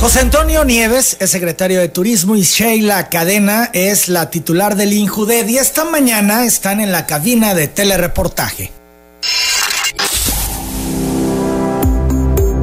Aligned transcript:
José 0.00 0.20
Antonio 0.20 0.64
Nieves 0.64 1.18
es 1.20 1.30
secretario 1.30 1.78
de 1.78 1.88
Turismo 1.88 2.34
y 2.34 2.40
Sheila 2.40 3.10
Cadena 3.10 3.68
es 3.74 4.08
la 4.08 4.30
titular 4.30 4.74
del 4.74 4.94
INJUDED 4.94 5.46
y 5.48 5.58
esta 5.58 5.84
mañana 5.84 6.46
están 6.46 6.80
en 6.80 6.90
la 6.90 7.04
cabina 7.04 7.52
de 7.52 7.68
telereportaje. 7.68 8.72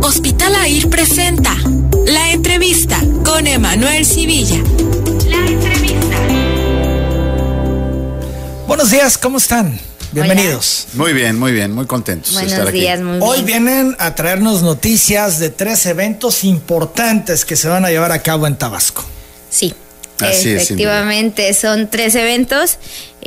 Hospital 0.02 0.56
AIR 0.56 0.90
presenta 0.90 1.56
la 2.08 2.32
entrevista 2.32 3.00
con 3.24 3.46
Emanuel 3.46 4.04
Civilla. 4.04 4.58
La 5.28 5.38
entrevista. 5.38 6.18
Buenos 8.66 8.90
días, 8.90 9.16
¿cómo 9.20 9.38
están? 9.38 9.80
Bienvenidos. 10.12 10.88
Muy 10.94 11.14
bien, 11.14 11.38
muy 11.38 11.52
bien, 11.52 11.74
muy 11.74 11.86
contentos 11.86 12.34
Buenos 12.34 12.52
de 12.52 12.56
estar 12.58 12.70
aquí. 12.70 12.80
días, 12.80 13.02
muy 13.02 13.20
Hoy 13.22 13.44
bien. 13.44 13.66
vienen 13.66 13.96
a 14.00 14.16
traernos 14.16 14.62
noticias 14.62 15.38
de 15.40 15.50
tres 15.50 15.86
eventos 15.86 16.44
importantes 16.44 17.44
que 17.46 17.56
se 17.56 17.68
van 17.68 17.84
a 17.86 17.90
llevar 17.90 18.12
a 18.12 18.22
cabo 18.24 18.48
en 18.48 18.56
Tabasco. 18.58 19.04
Sí, 19.50 19.74
Así 20.20 20.50
es, 20.52 20.64
efectivamente, 20.64 21.54
son 21.54 21.90
tres 21.90 22.16
eventos. 22.16 22.78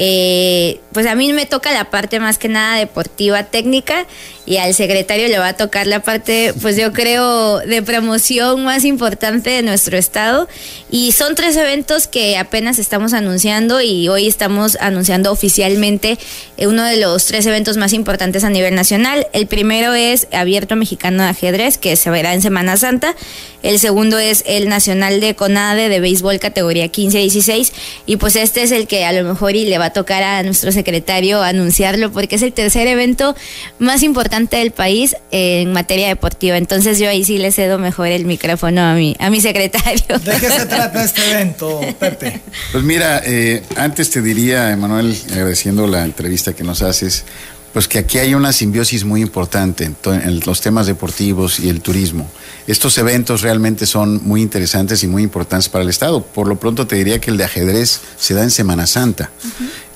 Eh, 0.02 0.80
pues 0.92 1.06
a 1.06 1.14
mí 1.14 1.30
me 1.34 1.44
toca 1.44 1.74
la 1.74 1.90
parte 1.90 2.20
más 2.20 2.38
que 2.38 2.48
nada 2.48 2.78
deportiva 2.78 3.42
técnica 3.42 4.06
y 4.46 4.56
al 4.56 4.72
secretario 4.72 5.28
le 5.28 5.38
va 5.38 5.48
a 5.48 5.52
tocar 5.52 5.86
la 5.86 6.00
parte, 6.00 6.54
pues 6.62 6.74
yo 6.76 6.92
creo, 6.94 7.58
de 7.58 7.82
promoción 7.82 8.64
más 8.64 8.86
importante 8.86 9.50
de 9.50 9.62
nuestro 9.62 9.98
estado. 9.98 10.48
Y 10.90 11.12
son 11.12 11.34
tres 11.34 11.54
eventos 11.56 12.06
que 12.06 12.38
apenas 12.38 12.78
estamos 12.78 13.12
anunciando 13.12 13.82
y 13.82 14.08
hoy 14.08 14.26
estamos 14.26 14.78
anunciando 14.80 15.30
oficialmente 15.30 16.18
eh, 16.56 16.66
uno 16.66 16.82
de 16.84 16.96
los 16.96 17.26
tres 17.26 17.44
eventos 17.44 17.76
más 17.76 17.92
importantes 17.92 18.42
a 18.42 18.48
nivel 18.48 18.74
nacional. 18.74 19.26
El 19.34 19.46
primero 19.46 19.92
es 19.92 20.28
Abierto 20.32 20.76
Mexicano 20.76 21.22
de 21.24 21.28
Ajedrez, 21.28 21.76
que 21.76 21.94
se 21.96 22.08
verá 22.08 22.32
en 22.32 22.40
Semana 22.40 22.78
Santa. 22.78 23.14
El 23.62 23.78
segundo 23.78 24.18
es 24.18 24.42
el 24.46 24.70
Nacional 24.70 25.20
de 25.20 25.36
CONADE 25.36 25.90
de 25.90 26.00
Béisbol 26.00 26.40
categoría 26.40 26.86
15-16. 26.86 27.72
Y 28.06 28.16
pues 28.16 28.34
este 28.36 28.62
es 28.62 28.72
el 28.72 28.86
que 28.86 29.04
a 29.04 29.12
lo 29.12 29.22
mejor 29.28 29.54
y 29.54 29.66
le 29.66 29.76
va 29.78 29.89
a 29.90 29.92
tocar 29.92 30.22
a 30.22 30.42
nuestro 30.42 30.72
secretario 30.72 31.42
anunciarlo 31.42 32.10
porque 32.12 32.36
es 32.36 32.42
el 32.42 32.52
tercer 32.52 32.86
evento 32.86 33.34
más 33.78 34.02
importante 34.02 34.56
del 34.56 34.70
país 34.70 35.16
en 35.30 35.72
materia 35.72 36.08
deportiva. 36.08 36.56
Entonces 36.56 36.98
yo 36.98 37.08
ahí 37.08 37.24
sí 37.24 37.38
le 37.38 37.52
cedo 37.52 37.78
mejor 37.78 38.08
el 38.08 38.24
micrófono 38.24 38.82
a 38.82 38.94
mi, 38.94 39.16
a 39.18 39.30
mi 39.30 39.40
secretario. 39.40 40.18
¿De 40.18 40.32
qué 40.38 40.50
se 40.50 40.66
trata 40.66 41.04
este 41.04 41.30
evento, 41.30 41.80
Pepe? 41.98 42.40
Pues 42.72 42.84
mira, 42.84 43.20
eh, 43.24 43.62
antes 43.76 44.10
te 44.10 44.22
diría, 44.22 44.70
Emanuel, 44.70 45.16
agradeciendo 45.30 45.86
la 45.86 46.04
entrevista 46.04 46.52
que 46.52 46.64
nos 46.64 46.82
haces, 46.82 47.24
pues 47.72 47.86
que 47.86 47.98
aquí 47.98 48.18
hay 48.18 48.34
una 48.34 48.52
simbiosis 48.52 49.04
muy 49.04 49.20
importante 49.20 49.84
en, 49.84 50.40
los 50.44 50.60
temas 50.60 50.86
deportivos 50.86 51.60
y 51.60 51.68
el 51.68 51.80
turismo. 51.80 52.28
Estos 52.66 52.98
eventos 52.98 53.42
realmente 53.42 53.86
son 53.86 54.20
muy 54.24 54.42
interesantes 54.42 55.02
y 55.04 55.06
muy 55.06 55.22
importantes 55.22 55.68
para 55.68 55.84
el 55.84 55.90
Estado. 55.90 56.22
Por 56.22 56.48
lo 56.48 56.56
pronto 56.56 56.86
te 56.86 56.96
diría 56.96 57.20
que 57.20 57.30
el 57.30 57.36
de 57.36 57.44
ajedrez 57.44 58.00
se 58.18 58.34
da 58.34 58.42
en 58.42 58.50
Semana 58.50 58.86
Santa. 58.86 59.30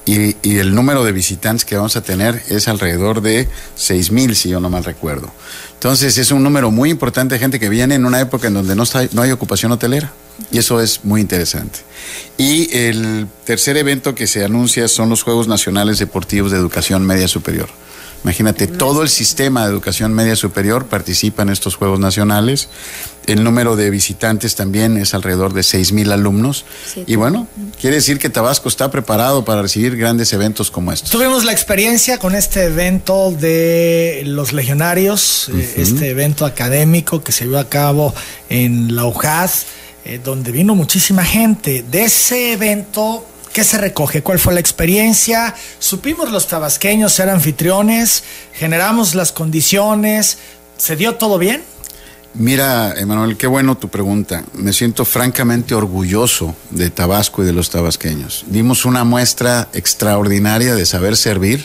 Y, 0.07 0.37
y 0.43 0.59
el 0.59 0.75
número 0.75 1.03
de 1.05 1.13
visitantes 1.13 1.65
que 1.65 1.77
vamos 1.77 1.97
a 1.97 2.03
tener 2.03 2.43
es 2.49 2.69
alrededor 2.69 3.23
de 3.23 3.49
6 3.77 4.11
mil, 4.11 4.37
si 4.37 4.51
yo 4.51 4.61
no 4.61 4.69
mal 4.69 4.85
recuerdo. 4.85 5.33
Entonces 5.75 6.17
es 6.19 6.31
un 6.31 6.43
número 6.43 6.71
muy 6.71 6.91
importante 6.91 7.35
de 7.35 7.39
gente 7.39 7.61
que 7.61 7.69
viene 7.69 7.95
en 7.95 8.07
una 8.07 8.21
época 8.21 8.49
en 8.49 8.55
donde 8.55 8.75
no, 8.75 8.85
no 9.13 9.23
hay 9.23 9.31
ocupación 9.33 9.73
hotelera. 9.73 10.13
Y 10.51 10.59
eso 10.59 10.81
es 10.81 11.05
muy 11.05 11.21
interesante. 11.21 11.81
Y 12.37 12.75
el 12.77 13.29
tercer 13.45 13.77
evento 13.77 14.15
que 14.15 14.27
se 14.27 14.45
anuncia 14.45 14.89
son 14.89 15.09
los 15.09 15.23
Juegos 15.23 15.47
Nacionales 15.47 15.99
Deportivos 15.99 16.51
de 16.51 16.59
Educación 16.59 17.07
Media 17.07 17.29
Superior. 17.29 17.69
Imagínate, 18.25 18.67
todo 18.67 19.03
el 19.03 19.11
sistema 19.11 19.65
de 19.65 19.71
educación 19.71 20.15
media 20.15 20.35
superior 20.35 20.87
participa 20.87 21.43
en 21.43 21.51
estos 21.51 21.77
Juegos 21.77 22.01
Nacionales. 22.01 22.71
El 23.27 23.45
número 23.45 23.77
de 23.77 23.91
visitantes 23.91 24.55
también 24.55 24.97
es 24.97 25.13
alrededor 25.13 25.53
de 25.53 25.63
6 25.63 25.93
mil 25.93 26.11
alumnos. 26.11 26.65
Sí. 26.87 27.05
Y 27.07 27.17
bueno, 27.17 27.47
quiere 27.79 27.97
decir 27.97 28.19
que 28.19 28.31
Tabasco 28.31 28.71
está 28.71 28.91
preparado 28.91 29.45
para 29.45 29.61
recibir 29.61 29.95
grandes 29.97 30.33
eventos 30.33 30.71
como 30.71 30.91
estos. 30.91 31.11
Tuvimos 31.11 31.45
la 31.45 31.53
experiencia 31.53 32.19
con 32.19 32.35
este 32.35 32.65
evento 32.65 33.31
de 33.31 34.23
los 34.25 34.55
legionarios, 34.55 35.51
eh, 35.51 35.75
este 35.77 36.09
evento 36.09 36.47
académico 36.47 37.23
que 37.23 37.31
se 37.31 37.45
llevó 37.45 37.59
a 37.59 37.69
cabo 37.69 38.15
en 38.49 38.97
la 38.97 39.05
UJAD, 39.05 39.51
eh, 40.07 40.19
donde 40.25 40.51
vino 40.51 40.75
muchísima 40.75 41.27
gente. 41.27 41.85
De 41.91 42.05
ese 42.05 42.55
evento, 42.55 43.27
¿qué 43.55 43.65
se 43.65 43.79
recoge? 43.79 44.21
¿Cuál 44.21 44.41
fue 44.41 44.53
la 44.53 44.61
experiencia? 44.61 45.55
Supimos 45.79 46.31
los 46.31 46.49
tabasqueños 46.49 47.13
ser 47.13 47.31
anfitriones, 47.31 48.25
generamos 48.53 49.15
las 49.15 49.31
condiciones, 49.31 50.39
¿se 50.77 50.97
dio 50.97 51.15
todo 51.15 51.39
bien? 51.39 51.63
Mira, 52.35 52.93
Emanuel, 52.97 53.37
qué 53.37 53.47
bueno 53.47 53.77
tu 53.77 53.89
pregunta. 53.89 54.43
Me 54.55 54.73
siento 54.73 55.05
francamente 55.05 55.73
orgulloso 55.77 56.57
de 56.71 56.91
Tabasco 56.91 57.45
y 57.45 57.47
de 57.47 57.53
los 57.53 57.71
tabasqueños. 57.71 58.45
Dimos 58.49 58.85
una 58.85 59.05
muestra 59.05 59.69
extraordinaria 59.73 60.75
de 60.75 60.85
saber 60.85 61.17
servir, 61.17 61.65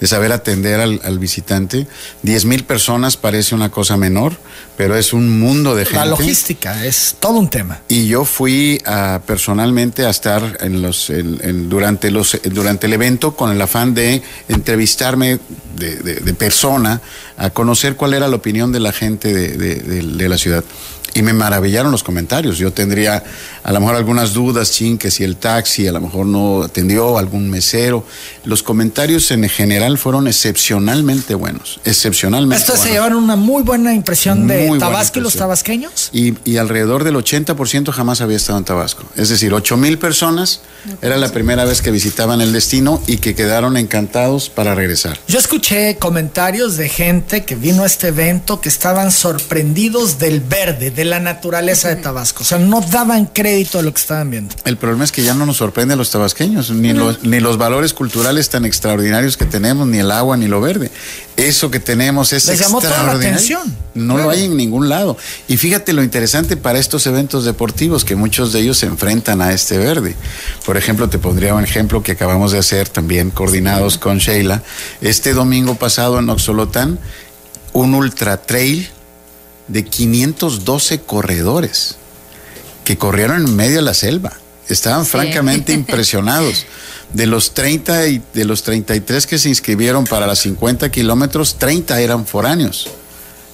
de 0.00 0.06
saber 0.06 0.32
atender 0.32 0.80
al, 0.80 1.00
al 1.04 1.18
visitante. 1.18 1.86
Diez 2.22 2.44
mil 2.44 2.64
personas 2.64 3.16
parece 3.16 3.54
una 3.54 3.70
cosa 3.70 3.96
menor, 3.96 4.36
pero 4.76 4.96
es 4.96 5.12
un 5.12 5.40
mundo 5.40 5.74
de 5.74 5.84
gente. 5.84 5.98
La 5.98 6.06
logística 6.06 6.84
es 6.84 7.16
todo 7.18 7.38
un 7.38 7.50
tema. 7.50 7.80
Y 7.88 8.06
yo 8.06 8.24
fui 8.24 8.80
a, 8.86 9.20
personalmente 9.26 10.06
a 10.06 10.10
estar 10.10 10.58
en 10.60 10.82
los, 10.82 11.10
en- 11.10 11.38
en- 11.42 11.68
durante, 11.68 12.10
los, 12.10 12.38
durante 12.44 12.86
el 12.86 12.92
evento 12.92 13.34
con 13.34 13.50
el 13.50 13.60
afán 13.60 13.94
de 13.94 14.22
entrevistarme 14.48 15.38
de, 15.76 15.96
de- 15.96 16.14
de 16.16 16.34
persona, 16.34 17.00
a 17.36 17.50
conocer 17.50 17.96
cuál 17.96 18.14
era 18.14 18.28
la 18.28 18.36
opinión 18.36 18.72
de 18.72 18.80
la 18.80 18.92
gente 18.92 19.32
de, 19.32 19.56
de- 19.56 19.76
de- 19.76 20.02
de 20.02 20.28
la 20.28 20.38
ciudad. 20.38 20.64
Y 21.18 21.22
me 21.22 21.32
maravillaron 21.32 21.90
los 21.90 22.04
comentarios. 22.04 22.58
Yo 22.58 22.72
tendría 22.72 23.24
a 23.64 23.72
lo 23.72 23.80
mejor 23.80 23.96
algunas 23.96 24.34
dudas, 24.34 24.70
chin, 24.70 24.96
que 24.98 25.10
si 25.10 25.24
el 25.24 25.34
taxi 25.34 25.88
a 25.88 25.92
lo 25.92 26.00
mejor 26.00 26.26
no 26.26 26.62
atendió, 26.62 27.18
algún 27.18 27.50
mesero. 27.50 28.04
Los 28.44 28.62
comentarios 28.62 29.28
en 29.32 29.48
general 29.48 29.98
fueron 29.98 30.28
excepcionalmente 30.28 31.34
buenos. 31.34 31.80
Excepcionalmente 31.84 32.62
Esto 32.62 32.76
se 32.76 32.92
llevaron 32.92 33.24
una 33.24 33.34
muy 33.34 33.64
buena 33.64 33.92
impresión 33.92 34.46
de 34.46 34.68
buena 34.68 34.86
Tabasco 34.86 35.18
y 35.18 35.22
los 35.22 35.34
tabasqueños. 35.34 36.10
Y, 36.12 36.34
y 36.48 36.58
alrededor 36.58 37.02
del 37.02 37.16
80% 37.16 37.90
jamás 37.90 38.20
había 38.20 38.36
estado 38.36 38.58
en 38.58 38.64
Tabasco. 38.64 39.02
Es 39.16 39.28
decir, 39.28 39.52
8 39.52 39.76
mil 39.76 39.98
personas 39.98 40.60
era 41.02 41.16
la 41.16 41.30
primera 41.30 41.64
vez 41.64 41.82
que 41.82 41.90
visitaban 41.90 42.40
el 42.40 42.52
destino 42.52 43.02
y 43.08 43.16
que 43.16 43.34
quedaron 43.34 43.76
encantados 43.76 44.50
para 44.50 44.76
regresar. 44.76 45.18
Yo 45.26 45.40
escuché 45.40 45.96
comentarios 45.96 46.76
de 46.76 46.88
gente 46.88 47.44
que 47.44 47.56
vino 47.56 47.82
a 47.82 47.86
este 47.86 48.08
evento 48.08 48.60
que 48.60 48.68
estaban 48.68 49.10
sorprendidos 49.10 50.20
del 50.20 50.40
verde, 50.40 50.92
de 50.92 51.07
la 51.08 51.20
naturaleza 51.20 51.88
de 51.88 51.96
Tabasco. 51.96 52.42
O 52.42 52.46
sea, 52.46 52.58
no 52.58 52.80
daban 52.80 53.26
crédito 53.26 53.78
a 53.78 53.82
lo 53.82 53.92
que 53.92 54.00
estaban 54.00 54.30
viendo. 54.30 54.54
El 54.64 54.76
problema 54.76 55.04
es 55.04 55.12
que 55.12 55.22
ya 55.22 55.34
no 55.34 55.46
nos 55.46 55.56
sorprende 55.56 55.94
a 55.94 55.96
los 55.96 56.10
tabasqueños, 56.10 56.70
ni, 56.70 56.92
los, 56.92 57.22
ni 57.24 57.40
los 57.40 57.58
valores 57.58 57.92
culturales 57.94 58.48
tan 58.48 58.64
extraordinarios 58.64 59.36
que 59.36 59.44
tenemos, 59.44 59.86
ni 59.88 59.98
el 59.98 60.10
agua, 60.10 60.36
ni 60.36 60.46
lo 60.46 60.60
verde. 60.60 60.90
Eso 61.36 61.70
que 61.70 61.78
tenemos 61.80 62.32
es 62.32 62.46
Les 62.46 62.58
llamó 62.58 62.78
toda 62.80 62.90
la 62.90 62.96
extraordinario. 62.96 63.36
atención. 63.58 63.76
No 63.94 64.14
Claro. 64.14 64.28
lo 64.28 64.34
hay 64.36 64.44
en 64.44 64.56
ningún 64.56 64.88
lado. 64.88 65.16
Y 65.48 65.56
fíjate 65.56 65.92
lo 65.92 66.02
interesante 66.02 66.56
para 66.56 66.78
estos 66.78 67.06
eventos 67.06 67.44
deportivos, 67.44 68.04
que 68.04 68.16
muchos 68.16 68.52
de 68.52 68.60
ellos 68.60 68.78
se 68.78 68.86
enfrentan 68.86 69.40
a 69.42 69.52
este 69.52 69.78
verde. 69.78 70.14
Por 70.66 70.76
ejemplo, 70.76 71.08
te 71.08 71.18
pondría 71.18 71.54
un 71.54 71.64
ejemplo 71.64 72.02
que 72.02 72.12
acabamos 72.12 72.52
de 72.52 72.58
hacer 72.58 72.88
también 72.88 73.30
coordinados 73.30 73.98
con 73.98 74.18
Sheila. 74.18 74.62
Este 75.00 75.32
domingo 75.32 75.74
pasado 75.76 76.18
en 76.18 76.28
Oxolotán, 76.28 76.98
un 77.72 77.94
ultra 77.94 78.36
trail 78.42 78.88
de 79.68 79.84
512 79.84 81.00
corredores 81.00 81.96
que 82.84 82.96
corrieron 82.98 83.44
en 83.46 83.54
medio 83.56 83.76
de 83.76 83.82
la 83.82 83.94
selva. 83.94 84.32
Estaban 84.68 85.04
Sí. 85.04 85.12
francamente 85.12 85.72
impresionados. 85.74 86.66
De 87.12 87.26
los 87.26 87.54
30 87.54 88.06
y 88.08 88.22
de 88.34 88.44
los 88.44 88.62
33 88.62 89.26
que 89.26 89.38
se 89.38 89.48
inscribieron 89.48 90.04
para 90.04 90.26
las 90.26 90.40
50 90.40 90.90
kilómetros, 90.90 91.56
30 91.58 92.00
eran 92.00 92.26
foráneos. 92.26 92.88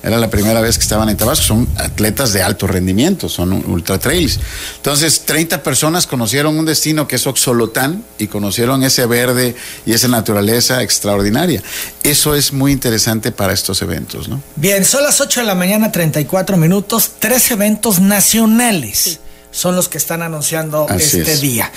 Era 0.05 0.19
la 0.19 0.29
primera 0.29 0.61
vez 0.61 0.77
que 0.77 0.83
estaban 0.83 1.09
en 1.09 1.17
Tabasco. 1.17 1.47
Son 1.47 1.69
atletas 1.79 2.35
de 2.35 2.43
alto 2.43 2.67
rendimiento, 2.67 3.31
son 3.31 3.53
ultra 3.53 3.99
trails. 3.99 4.39
Entonces, 4.77 5.23
30 5.25 5.63
personas 5.63 6.07
conocieron 6.07 6.59
un 6.59 6.67
destino 6.67 7.09
que 7.09 7.17
es 7.17 7.27
Oxolotán 7.27 8.05
y 8.19 8.27
conocieron 8.27 8.83
ese 8.83 9.07
verde 9.07 9.57
y 9.87 9.93
esa 9.93 10.09
naturaleza 10.09 10.83
extraordinaria. 10.83 11.63
Eso 12.03 12.35
es 12.35 12.53
muy 12.53 12.73
interesante 12.73 13.33
para 13.33 13.55
estos 13.55 13.81
eventos, 13.81 14.29
¿no? 14.29 14.43
Bien, 14.57 14.85
son 14.85 15.03
las 15.05 15.23
8 15.23 15.41
de 15.41 15.47
la 15.47 15.55
mañana, 15.55 15.91
34 15.91 16.59
minutos. 16.59 17.13
Tres 17.19 17.51
eventos 17.51 17.99
nacionales 17.99 19.21
son 19.55 19.77
los 19.77 19.89
que 19.89 19.99
están 19.99 20.21
anunciando 20.23 20.87
Así 20.91 21.21
este 21.21 21.33
es. 21.33 21.41
día. 21.41 21.71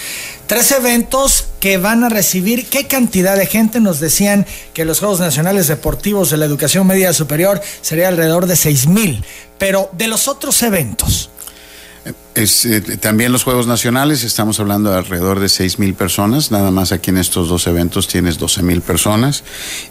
Tres 0.47 0.71
eventos 0.71 1.45
que 1.59 1.77
van 1.77 2.03
a 2.03 2.09
recibir 2.09 2.65
qué 2.65 2.87
cantidad 2.87 3.37
de 3.37 3.45
gente. 3.45 3.79
Nos 3.79 3.99
decían 3.99 4.47
que 4.73 4.83
los 4.83 4.99
Juegos 4.99 5.19
Nacionales 5.19 5.67
Deportivos 5.67 6.31
de 6.31 6.37
la 6.37 6.45
Educación 6.45 6.87
Media 6.87 7.13
Superior 7.13 7.61
sería 7.81 8.07
alrededor 8.07 8.47
de 8.47 8.55
6 8.55 8.87
mil. 8.87 9.23
Pero 9.59 9.91
de 9.93 10.07
los 10.07 10.27
otros 10.27 10.61
eventos, 10.63 11.29
Es, 12.35 12.65
eh, 12.65 12.81
también 12.97 13.31
los 13.31 13.43
Juegos 13.43 13.65
Nacionales, 13.65 14.23
estamos 14.23 14.59
hablando 14.59 14.91
de 14.91 14.97
alrededor 14.97 15.39
de 15.39 15.49
6 15.49 15.79
mil 15.79 15.95
personas, 15.95 16.51
nada 16.51 16.69
más 16.69 16.91
aquí 16.91 17.09
en 17.09 17.17
estos 17.17 17.49
dos 17.49 17.65
eventos 17.65 18.07
tienes 18.07 18.37
12 18.37 18.61
mil 18.61 18.81
personas. 18.81 19.43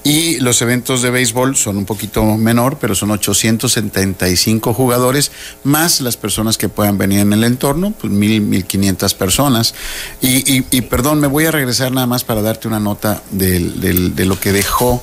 Y 0.04 0.38
los 0.38 0.62
eventos 0.62 1.02
de 1.02 1.10
béisbol 1.10 1.56
son 1.56 1.76
un 1.76 1.84
poquito 1.84 2.24
menor, 2.36 2.78
pero 2.80 2.94
son 2.94 3.10
875 3.10 4.72
jugadores, 4.72 5.32
más 5.64 6.00
las 6.00 6.16
personas 6.16 6.56
que 6.56 6.68
puedan 6.68 6.98
venir 6.98 7.20
en 7.20 7.32
el 7.32 7.42
entorno, 7.42 7.92
pues 8.00 8.12
mil, 8.12 8.40
mil 8.40 8.64
quinientas 8.64 9.14
personas. 9.14 9.74
Y, 10.20 10.58
y, 10.58 10.66
y, 10.70 10.82
perdón, 10.82 11.20
me 11.20 11.26
voy 11.26 11.46
a 11.46 11.50
regresar 11.50 11.90
nada 11.90 12.06
más 12.06 12.22
para 12.22 12.42
darte 12.42 12.68
una 12.68 12.78
nota 12.78 13.22
del, 13.32 14.14
de 14.14 14.24
lo 14.24 14.38
que 14.38 14.52
dejó 14.52 15.02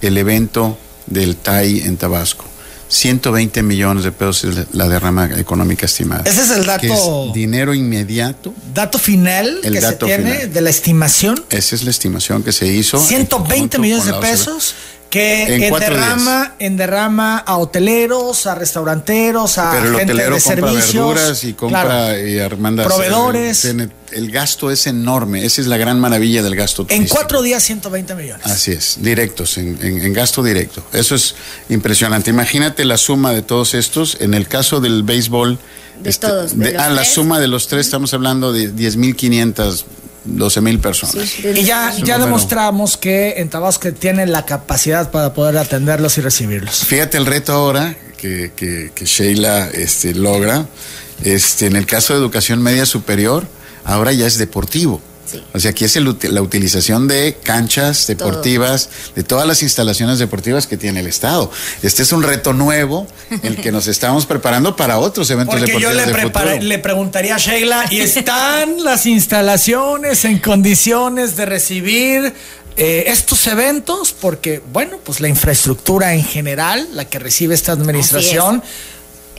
el 0.00 0.18
evento 0.18 0.76
del 1.06 1.36
TAI 1.36 1.82
en 1.82 1.96
Tabasco. 1.96 2.49
120 2.90 3.62
millones 3.62 4.02
de 4.02 4.10
pesos 4.10 4.44
es 4.44 4.66
la 4.72 4.88
derrama 4.88 5.26
económica 5.38 5.86
estimada. 5.86 6.22
Ese 6.26 6.42
es 6.42 6.50
el 6.50 6.66
dato. 6.66 7.28
Es 7.28 7.32
dinero 7.32 7.72
inmediato. 7.72 8.52
Dato 8.74 8.98
final 8.98 9.60
El 9.62 9.74
que 9.74 9.80
dato 9.80 10.06
se 10.06 10.16
tiene 10.16 10.32
final. 10.34 10.52
de 10.52 10.60
la 10.60 10.70
estimación. 10.70 11.44
Esa 11.50 11.76
es 11.76 11.84
la 11.84 11.90
estimación 11.90 12.42
que 12.42 12.50
se 12.50 12.66
hizo. 12.66 12.98
120 12.98 13.58
junto 13.60 13.78
millones 13.78 14.06
de 14.06 14.14
pesos 14.14 14.74
que 15.10 15.56
En 15.56 15.62
en, 15.64 15.74
derrama, 15.74 16.54
en 16.60 16.76
derrama 16.76 17.38
a 17.38 17.56
hoteleros, 17.58 18.46
a 18.46 18.54
restauranteros, 18.54 19.58
a 19.58 19.72
Pero 19.72 19.88
el 19.88 19.96
gente 19.96 20.12
hotelero 20.12 20.36
de 20.36 20.40
compra 20.42 20.68
servicios. 20.70 20.94
verduras 20.94 21.44
y 21.44 21.52
compra 21.54 21.82
Claro. 21.82 22.26
y 22.28 22.38
armanda 22.38 22.84
Proveedores. 22.84 23.64
El, 23.64 23.90
el 24.12 24.30
gasto 24.30 24.70
es 24.70 24.86
enorme. 24.86 25.44
Esa 25.44 25.60
es 25.60 25.66
la 25.66 25.76
gran 25.76 25.98
maravilla 26.00 26.42
del 26.42 26.54
gasto 26.56 26.82
En 26.82 26.88
turístico. 26.88 27.14
cuatro 27.16 27.42
días, 27.42 27.62
120 27.62 28.14
millones. 28.14 28.46
Así 28.46 28.70
es, 28.72 28.98
directos, 29.00 29.58
en, 29.58 29.76
en- 29.82 30.00
en 30.00 30.12
gasto 30.12 30.42
directo. 30.42 30.82
Eso 30.92 31.14
es 31.16 31.34
impresionante. 31.68 32.30
Imagínate 32.30 32.84
la 32.84 32.96
suma 32.96 33.32
de 33.32 33.42
todos 33.42 33.74
estos. 33.74 34.16
En 34.20 34.32
el 34.34 34.46
caso 34.48 34.80
del 34.80 35.02
béisbol. 35.02 35.58
De 36.02 36.12
todos, 36.14 36.58
de 36.58 36.78
ah, 36.78 36.88
la 36.88 37.04
suma 37.04 37.38
de 37.40 37.48
los 37.48 37.66
tres, 37.68 37.84
estamos 37.86 38.14
hablando 38.14 38.52
de 38.54 38.72
10.500, 38.74 39.84
12.000 40.24 40.78
personas. 40.80 41.28
Sí, 41.28 41.42
de- 41.42 41.60
Y 41.60 41.64
ya, 41.64 41.92
ya 42.04 42.18
demostramos 42.18 42.96
que 42.96 43.34
en 43.38 43.48
Tabasco 43.48 43.92
tiene 43.92 44.26
la 44.26 44.44
capacidad 44.44 45.10
para 45.10 45.32
poder 45.34 45.56
atenderlos 45.58 46.18
y 46.18 46.20
recibirlos. 46.20 46.84
Fíjate 46.84 47.16
el 47.16 47.26
reto 47.26 47.52
ahora 47.52 47.96
que, 48.16 48.52
que- 48.54 48.92
que 48.94 49.04
Sheila 49.06 49.68
este, 49.72 50.14
logra. 50.14 50.66
Este, 51.24 51.66
en 51.66 51.76
el 51.76 51.86
caso 51.86 52.12
de 52.14 52.18
educación 52.20 52.62
media 52.62 52.86
superior, 52.86 53.46
ahora 53.84 54.12
ya 54.12 54.26
es 54.26 54.38
deportivo. 54.38 55.00
Sí. 55.30 55.42
O 55.52 55.60
sea, 55.60 55.70
aquí 55.70 55.84
es 55.84 55.94
el 55.94 56.16
la 56.22 56.42
utilización 56.42 57.06
de 57.06 57.38
canchas 57.42 58.06
deportivas, 58.08 58.88
de 59.14 59.22
todas 59.22 59.46
las 59.46 59.62
instalaciones 59.62 60.18
deportivas 60.18 60.66
que 60.66 60.76
tiene 60.76 61.00
el 61.00 61.06
Estado. 61.06 61.50
Este 61.82 62.02
es 62.02 62.12
un 62.12 62.22
reto 62.24 62.52
nuevo, 62.52 63.06
el 63.42 63.56
que 63.56 63.70
nos 63.70 63.86
estamos 63.86 64.26
preparando 64.26 64.74
para 64.74 64.98
otros 64.98 65.30
eventos 65.30 65.56
Porque 65.60 65.72
yo 65.72 65.90
deportivos 65.90 66.06
le, 66.06 66.12
de 66.12 66.18
prepara- 66.30 66.60
le 66.60 66.78
preguntaría 66.80 67.36
a 67.36 67.38
Sheila, 67.38 67.84
¿y 67.90 68.00
están 68.00 68.82
las 68.82 69.06
instalaciones 69.06 70.24
en 70.24 70.38
condiciones 70.38 71.36
de 71.36 71.46
recibir 71.46 72.34
eh, 72.76 73.04
estos 73.06 73.46
eventos? 73.46 74.12
Porque, 74.12 74.60
bueno, 74.72 74.98
pues 75.04 75.20
la 75.20 75.28
infraestructura 75.28 76.14
en 76.14 76.24
general, 76.24 76.88
la 76.94 77.04
que 77.04 77.18
recibe 77.18 77.54
esta 77.54 77.72
administración, 77.72 78.62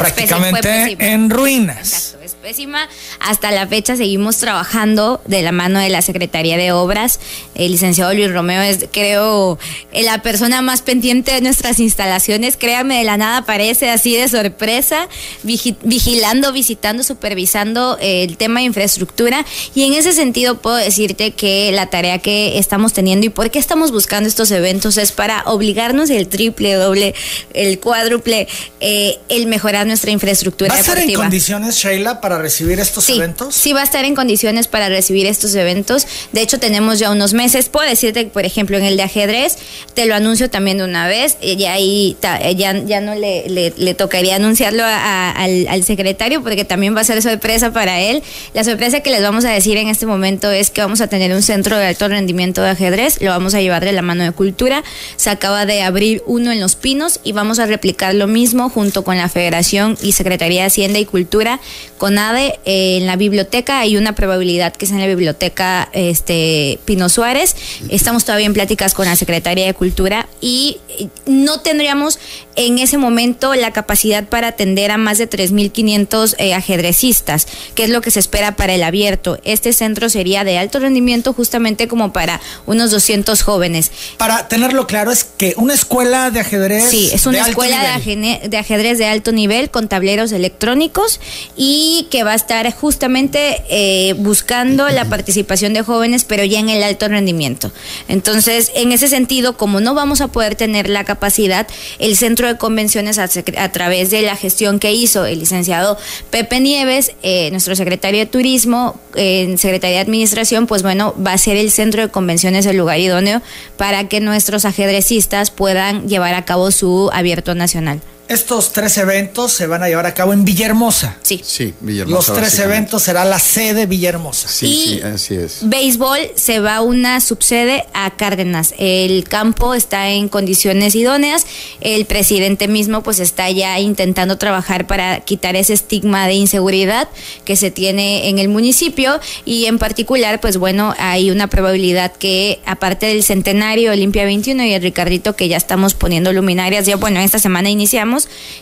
pésima. 0.09 1.05
en 1.13 1.29
ruinas. 1.29 1.77
Exacto, 1.93 2.25
es 2.25 2.35
pésima. 2.35 2.87
Hasta 3.19 3.51
la 3.51 3.67
fecha 3.67 3.95
seguimos 3.95 4.37
trabajando 4.37 5.21
de 5.25 5.41
la 5.41 5.51
mano 5.51 5.79
de 5.79 5.89
la 5.89 6.01
Secretaría 6.01 6.57
de 6.57 6.71
Obras. 6.71 7.19
El 7.55 7.71
licenciado 7.71 8.13
Luis 8.13 8.31
Romeo 8.31 8.61
es, 8.61 8.85
creo, 8.91 9.59
eh, 9.91 10.03
la 10.03 10.21
persona 10.21 10.61
más 10.61 10.81
pendiente 10.81 11.33
de 11.33 11.41
nuestras 11.41 11.79
instalaciones. 11.79 12.57
Créame, 12.57 12.97
de 12.99 13.03
la 13.03 13.17
nada 13.17 13.37
aparece 13.37 13.89
así 13.89 14.15
de 14.15 14.27
sorpresa, 14.27 15.07
vigi- 15.43 15.75
vigilando, 15.83 16.51
visitando, 16.51 17.03
supervisando 17.03 17.97
eh, 18.01 18.23
el 18.23 18.37
tema 18.37 18.59
de 18.61 18.67
infraestructura. 18.67 19.45
Y 19.75 19.83
en 19.85 19.93
ese 19.93 20.13
sentido 20.13 20.57
puedo 20.61 20.75
decirte 20.77 21.31
que 21.31 21.71
la 21.71 21.87
tarea 21.89 22.19
que 22.19 22.57
estamos 22.57 22.93
teniendo 22.93 23.25
y 23.25 23.29
por 23.29 23.51
qué 23.51 23.59
estamos 23.59 23.91
buscando 23.91 24.27
estos 24.27 24.51
eventos 24.51 24.97
es 24.97 25.11
para 25.11 25.43
obligarnos 25.45 26.09
el 26.09 26.27
triple, 26.27 26.73
doble, 26.73 27.13
el 27.53 27.79
cuádruple, 27.79 28.47
eh, 28.79 29.17
el 29.29 29.47
mejorar 29.47 29.85
nuestra 29.91 30.11
infraestructura 30.11 30.69
¿Va 30.73 30.77
a 30.77 30.79
estar 30.79 30.97
en 30.97 31.13
condiciones, 31.13 31.75
Sheila, 31.75 32.21
para 32.21 32.37
recibir 32.39 32.79
estos 32.79 33.03
Sí, 33.03 33.17
eventos? 33.17 33.53
sí 33.53 33.73
va 33.73 33.81
a 33.81 33.83
estar 33.83 34.05
en 34.05 34.15
condiciones 34.15 34.67
para 34.67 34.87
recibir 34.89 35.25
estos 35.27 35.53
eventos. 35.55 36.07
De 36.31 36.41
hecho, 36.41 36.59
tenemos 36.59 36.97
ya 36.99 37.11
unos 37.11 37.33
meses. 37.33 37.67
Puedo 37.69 37.87
decirte, 37.87 38.23
que, 38.25 38.29
por 38.31 38.45
ejemplo, 38.45 38.77
en 38.77 38.85
el 38.85 38.95
de 38.97 39.03
ajedrez, 39.03 39.57
te 39.93 40.05
lo 40.05 40.15
anuncio 40.15 40.49
también 40.49 40.77
de 40.77 40.85
una 40.85 41.07
vez. 41.07 41.37
eh, 41.41 41.55
Ya 41.57 41.73
ahí 41.73 42.15
eh, 42.41 42.55
ya, 42.55 42.73
ya 42.85 43.01
no 43.01 43.15
le, 43.15 43.49
le- 43.49 43.73
le 43.77 43.93
tocaría 43.93 44.35
anunciarlo 44.37 44.83
a- 44.83 44.95
a- 44.95 45.31
al, 45.31 45.67
al 45.67 45.83
secretario 45.83 46.41
porque 46.41 46.63
también 46.63 46.95
va 46.95 47.01
a 47.01 47.03
ser 47.03 47.21
sorpresa 47.21 47.73
para 47.73 47.99
él. 47.99 48.23
La 48.53 48.63
sorpresa 48.63 49.01
que 49.01 49.09
les 49.11 49.21
vamos 49.21 49.43
a 49.45 49.49
decir 49.51 49.75
en 49.77 49.89
este 49.89 50.05
momento 50.05 50.49
es 50.51 50.69
que 50.69 50.81
vamos 50.81 51.01
a 51.01 51.07
tener 51.07 51.31
un 51.33 51.41
centro 51.41 51.77
de 51.77 51.85
alto 51.87 52.07
rendimiento 52.07 52.61
de 52.61 52.69
ajedrez. 52.69 53.21
Lo 53.21 53.31
vamos 53.31 53.53
a 53.55 53.59
llevar 53.61 53.83
de 53.83 53.91
la 53.91 54.01
mano 54.01 54.23
de 54.23 54.31
cultura. 54.31 54.83
Se 55.17 55.29
acaba 55.29 55.65
de 55.65 55.81
abrir 55.83 56.23
uno 56.25 56.51
en 56.51 56.59
Los 56.61 56.75
Pinos 56.75 57.19
y 57.23 57.33
vamos 57.33 57.59
a 57.59 57.65
replicar 57.65 58.15
lo 58.15 58.27
mismo 58.27 58.69
junto 58.69 59.03
con 59.03 59.17
la 59.17 59.27
Federación 59.27 59.80
y 60.01 60.11
Secretaría 60.11 60.61
de 60.61 60.67
Hacienda 60.67 60.99
y 60.99 61.05
Cultura 61.05 61.59
con 61.97 62.17
ADE 62.17 62.59
eh, 62.65 62.97
en 62.97 63.07
la 63.07 63.15
biblioteca. 63.15 63.79
Hay 63.79 63.97
una 63.97 64.13
probabilidad 64.13 64.73
que 64.73 64.85
sea 64.85 64.95
en 64.95 65.01
la 65.01 65.07
biblioteca 65.07 65.89
este, 65.93 66.79
Pino 66.85 67.09
Suárez. 67.09 67.55
Estamos 67.89 68.25
todavía 68.25 68.47
en 68.47 68.53
pláticas 68.53 68.93
con 68.93 69.05
la 69.05 69.15
Secretaría 69.15 69.65
de 69.65 69.73
Cultura 69.73 70.27
y 70.39 70.79
eh, 70.99 71.07
no 71.25 71.61
tendríamos 71.61 72.19
en 72.55 72.79
ese 72.79 72.97
momento 72.97 73.55
la 73.55 73.71
capacidad 73.71 74.25
para 74.27 74.49
atender 74.49 74.91
a 74.91 74.97
más 74.97 75.17
de 75.17 75.29
3.500 75.29 76.35
eh, 76.37 76.53
ajedrecistas, 76.53 77.47
que 77.75 77.83
es 77.83 77.89
lo 77.89 78.01
que 78.01 78.11
se 78.11 78.19
espera 78.19 78.55
para 78.55 78.73
el 78.73 78.83
abierto. 78.83 79.39
Este 79.43 79.73
centro 79.73 80.09
sería 80.09 80.43
de 80.43 80.57
alto 80.57 80.79
rendimiento 80.79 81.33
justamente 81.33 81.87
como 81.87 82.13
para 82.13 82.41
unos 82.65 82.91
200 82.91 83.41
jóvenes. 83.41 83.91
Para 84.17 84.47
tenerlo 84.47 84.87
claro, 84.87 85.11
es 85.11 85.23
que 85.23 85.53
una 85.57 85.73
escuela 85.73 86.31
de 86.31 86.41
ajedrez. 86.41 86.89
Sí, 86.89 87.09
es 87.13 87.25
una 87.25 87.43
de 87.43 87.49
escuela 87.49 87.99
de 87.99 88.57
ajedrez 88.57 88.97
de 88.97 89.05
alto 89.05 89.31
nivel 89.31 89.69
con 89.71 89.87
tableros 89.87 90.31
electrónicos 90.31 91.19
y 91.55 92.07
que 92.11 92.23
va 92.23 92.33
a 92.33 92.35
estar 92.35 92.71
justamente 92.73 93.63
eh, 93.69 94.13
buscando 94.13 94.87
la 94.89 95.05
participación 95.05 95.73
de 95.73 95.81
jóvenes, 95.81 96.23
pero 96.23 96.43
ya 96.43 96.59
en 96.59 96.69
el 96.69 96.83
alto 96.83 97.07
rendimiento. 97.07 97.71
Entonces, 98.07 98.71
en 98.75 98.91
ese 98.91 99.07
sentido, 99.07 99.57
como 99.57 99.79
no 99.79 99.93
vamos 99.93 100.21
a 100.21 100.27
poder 100.27 100.55
tener 100.55 100.89
la 100.89 101.03
capacidad, 101.03 101.67
el 101.99 102.15
centro 102.17 102.47
de 102.47 102.57
convenciones 102.57 103.17
a, 103.17 103.27
través 103.71 104.09
de 104.09 104.21
la 104.21 104.35
gestión 104.35 104.79
que 104.79 104.93
hizo 104.93 105.25
el 105.25 105.39
licenciado 105.39 105.97
Pepe 106.29 106.59
Nieves, 106.59 107.13
eh, 107.23 107.49
nuestro 107.51 107.75
secretario 107.75 108.19
de 108.19 108.25
Turismo, 108.25 108.99
eh, 109.15 109.41
en 109.41 109.57
Secretaría 109.57 109.97
de 109.97 110.01
Administración, 110.01 110.67
pues 110.67 110.83
bueno, 110.83 111.15
va 111.25 111.33
a 111.33 111.37
ser 111.37 111.57
el 111.57 111.71
centro 111.71 112.01
de 112.01 112.09
convenciones 112.09 112.65
el 112.65 112.77
lugar 112.77 112.99
idóneo 112.99 113.41
para 113.77 114.07
que 114.07 114.19
nuestros 114.19 114.65
ajedrecistas 114.65 115.51
puedan 115.51 116.07
llevar 116.07 116.33
a 116.33 116.45
cabo 116.45 116.71
su 116.71 117.09
abierto 117.13 117.55
nacional. 117.55 118.01
Estos 118.31 118.71
tres 118.71 118.97
eventos 118.97 119.51
se 119.51 119.67
van 119.67 119.83
a 119.83 119.89
llevar 119.89 120.05
a 120.05 120.13
cabo 120.13 120.31
en 120.31 120.45
Villahermosa. 120.45 121.17
Sí. 121.21 121.41
Sí, 121.43 121.73
Villahermosa. 121.81 122.31
Los 122.31 122.39
tres 122.39 122.59
eventos 122.59 123.03
será 123.03 123.25
la 123.25 123.39
sede 123.39 123.85
Villahermosa. 123.87 124.47
Sí, 124.47 124.67
Y- 124.67 124.87
sí, 124.87 125.01
así 125.01 125.35
es. 125.35 125.57
Béisbol 125.63 126.19
se 126.35 126.59
va 126.59 126.79
una 126.81 127.19
subsede 127.19 127.85
a 127.93 128.11
Cárdenas. 128.11 128.73
El 128.77 129.25
campo 129.27 129.73
está 129.73 130.09
en 130.11 130.29
condiciones 130.29 130.95
idóneas. 130.95 131.45
El 131.81 132.05
presidente 132.05 132.67
mismo 132.69 133.03
pues 133.03 133.19
está 133.19 133.49
ya 133.51 133.79
intentando 133.79 134.37
trabajar 134.37 134.87
para 134.87 135.19
quitar 135.19 135.57
ese 135.57 135.73
estigma 135.73 136.25
de 136.27 136.35
inseguridad 136.35 137.09
que 137.43 137.57
se 137.57 137.69
tiene 137.69 138.29
en 138.29 138.39
el 138.39 138.47
municipio 138.47 139.19
y 139.43 139.65
en 139.65 139.77
particular 139.77 140.39
pues 140.39 140.55
bueno, 140.57 140.95
hay 140.99 141.31
una 141.31 141.47
probabilidad 141.47 142.13
que 142.13 142.59
aparte 142.65 143.07
del 143.07 143.23
centenario 143.23 143.91
Olimpia 143.91 144.23
21 144.23 144.63
y 144.65 144.73
el 144.73 144.81
Ricardito 144.81 145.35
que 145.35 145.49
ya 145.49 145.57
estamos 145.57 145.93
poniendo 145.95 146.31
luminarias, 146.31 146.85
ya 146.85 146.95
bueno, 146.95 147.19
esta 147.19 147.39
semana 147.39 147.69
iniciamos, 147.69 148.20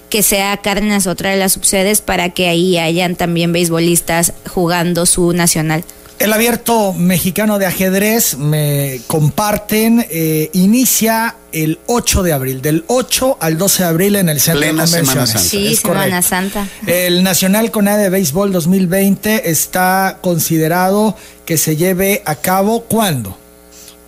que 0.10 0.24
sea 0.24 0.58
Cárdenas 0.58 1.08
otra 1.08 1.32
de 1.32 1.38
las 1.38 1.54
subsedes 1.54 2.02
para 2.02 2.30
que 2.30 2.48
ahí 2.48 2.78
hayan 2.78 3.16
también 3.16 3.52
beisbolistas 3.52 4.34
jugando 4.48 5.06
su 5.06 5.34
nacional. 5.34 5.84
El 6.20 6.34
abierto 6.34 6.94
mexicano 6.94 7.60
de 7.60 7.66
ajedrez, 7.66 8.38
me 8.38 9.00
comparten, 9.08 10.06
eh, 10.10 10.50
inicia 10.52 11.38
el 11.54 11.80
8 11.88 12.24
de 12.24 12.34
abril, 12.34 12.62
del 12.62 12.84
8 12.88 13.38
al 13.40 13.58
12 13.58 13.84
de 13.84 13.90
abril 13.90 14.16
en 14.18 14.28
el 14.28 14.42
Centro 14.42 14.60
Plena 14.64 14.84
de 14.84 14.90
Semana. 14.90 15.26
Santa. 15.26 15.40
Sí, 15.40 15.68
Es 15.68 15.80
Semana 15.80 16.00
correcto. 16.02 16.28
Santa. 16.28 16.68
El 16.88 17.24
Nacional 17.24 17.72
CONADE 17.72 18.04
de 18.04 18.10
Béisbol 18.10 18.52
2020 18.52 19.50
está 19.50 20.18
considerado 20.20 21.16
que 21.46 21.58
se 21.58 21.78
lleve 21.78 22.22
a 22.26 22.36
cabo 22.36 22.82
¿cuándo? 22.82 23.39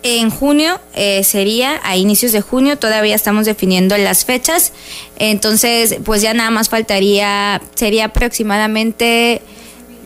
En 0.04 0.30
junio 0.30 0.80
eh, 0.94 1.22
sería, 1.22 1.80
a 1.84 1.96
inicios 1.96 2.32
de 2.32 2.40
junio, 2.40 2.76
todavía 2.76 3.14
estamos 3.14 3.46
definiendo 3.46 3.96
las 3.96 4.24
fechas, 4.24 4.72
entonces 5.16 5.96
pues 6.04 6.22
ya 6.22 6.34
nada 6.34 6.50
más 6.50 6.68
faltaría, 6.68 7.62
sería 7.76 8.06
aproximadamente 8.06 9.42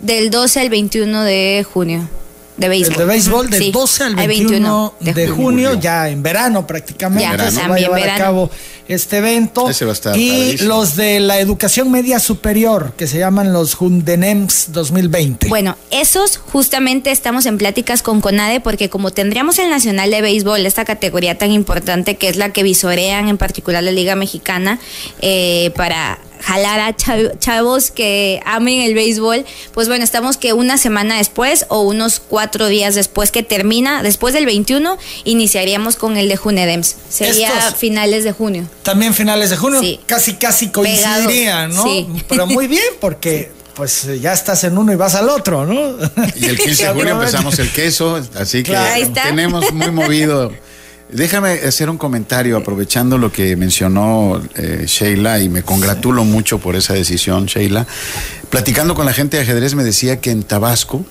del 0.02 0.30
12 0.30 0.60
al 0.60 0.68
21 0.68 1.22
de 1.22 1.66
junio. 1.72 2.08
De 2.56 2.68
béisbol. 2.68 2.92
El 2.92 2.98
de 2.98 3.04
béisbol 3.04 3.50
del 3.50 3.62
Sí, 3.62 3.70
12 3.70 4.04
al 4.04 4.18
hay 4.18 4.26
21 4.26 4.94
de, 5.00 5.14
de 5.14 5.28
junio, 5.28 5.74
ya 5.74 6.08
en 6.08 6.22
verano 6.22 6.66
prácticamente. 6.66 7.24
Ya, 7.36 7.50
se 7.50 7.56
va 7.58 7.64
a 7.64 7.68
también 7.68 7.84
llevar 7.84 8.00
a 8.00 8.02
verano. 8.04 8.24
cabo 8.24 8.50
este 8.88 9.18
evento. 9.18 9.68
Ese 9.68 9.84
va 9.84 9.90
a 9.90 9.94
estar 9.94 10.16
y 10.16 10.30
padrísimo. 10.30 10.68
los 10.68 10.96
de 10.96 11.20
la 11.20 11.38
educación 11.40 11.90
media 11.90 12.18
superior, 12.20 12.92
que 12.96 13.06
se 13.06 13.18
llaman 13.18 13.52
los 13.52 13.74
Jundenems 13.74 14.72
2020. 14.72 15.48
Bueno, 15.48 15.76
esos 15.90 16.38
justamente 16.38 17.10
estamos 17.10 17.46
en 17.46 17.58
pláticas 17.58 18.02
con 18.02 18.20
CONADE 18.20 18.60
porque 18.60 18.88
como 18.88 19.10
tendríamos 19.10 19.58
el 19.58 19.70
Nacional 19.70 20.10
de 20.10 20.22
Béisbol, 20.22 20.64
esta 20.64 20.84
categoría 20.84 21.36
tan 21.36 21.50
importante 21.50 22.16
que 22.16 22.28
es 22.28 22.36
la 22.36 22.52
que 22.52 22.62
visorean 22.62 23.28
en 23.28 23.38
particular 23.38 23.82
la 23.82 23.92
Liga 23.92 24.14
Mexicana 24.14 24.78
eh, 25.20 25.72
para 25.76 26.18
jalar 26.40 26.80
a 26.80 26.96
chav- 26.96 27.38
chavos 27.38 27.90
que 27.90 28.40
amen 28.44 28.80
el 28.80 28.94
béisbol, 28.94 29.44
pues 29.72 29.88
bueno, 29.88 30.04
estamos 30.04 30.36
que 30.36 30.52
una 30.52 30.78
semana 30.78 31.16
después 31.18 31.66
o 31.68 31.80
unos 31.82 32.20
cuatro 32.20 32.66
días 32.68 32.94
después 32.94 33.30
que 33.30 33.42
termina, 33.42 34.02
después 34.02 34.34
del 34.34 34.46
21, 34.46 34.98
iniciaríamos 35.24 35.96
con 35.96 36.16
el 36.16 36.28
de 36.28 36.36
Junedems. 36.36 36.96
Sería 37.08 37.48
Estos- 37.48 37.74
finales 37.76 38.24
de 38.24 38.32
junio. 38.32 38.66
También 38.82 39.14
finales 39.14 39.50
de 39.50 39.56
junio, 39.56 39.80
Sí. 39.80 40.00
casi 40.06 40.34
casi 40.34 40.68
coincidirían, 40.68 41.72
¿no? 41.74 41.84
Sí. 41.84 42.06
Pero 42.28 42.46
muy 42.46 42.66
bien, 42.68 42.84
porque 43.00 43.54
pues 43.74 44.08
ya 44.22 44.32
estás 44.32 44.64
en 44.64 44.78
uno 44.78 44.90
y 44.90 44.96
vas 44.96 45.14
al 45.14 45.28
otro, 45.28 45.66
¿no? 45.66 45.96
Y 46.36 46.46
el 46.46 46.58
15 46.64 46.84
de 46.86 46.92
julio 46.94 47.12
empezamos 47.12 47.58
el 47.58 47.70
queso, 47.70 48.20
así 48.34 48.62
que 48.62 48.70
Claro. 48.72 49.12
Tenemos 49.12 49.70
muy 49.72 49.90
movido. 49.90 50.52
Déjame 51.08 51.52
hacer 51.52 51.88
un 51.88 51.98
comentario 51.98 52.56
aprovechando 52.56 53.16
lo 53.16 53.30
que 53.30 53.54
mencionó 53.54 54.42
eh, 54.56 54.84
Sheila 54.86 55.38
y 55.38 55.48
me 55.48 55.62
congratulo 55.62 56.24
mucho 56.24 56.58
por 56.58 56.74
esa 56.74 56.94
decisión, 56.94 57.46
Sheila. 57.46 57.86
Platicando 58.50 58.94
con 58.94 59.06
la 59.06 59.12
gente 59.12 59.36
de 59.36 59.44
ajedrez 59.44 59.74
me 59.76 59.84
decía 59.84 60.20
que 60.20 60.30
en 60.30 60.42
Tabasco 60.42 61.04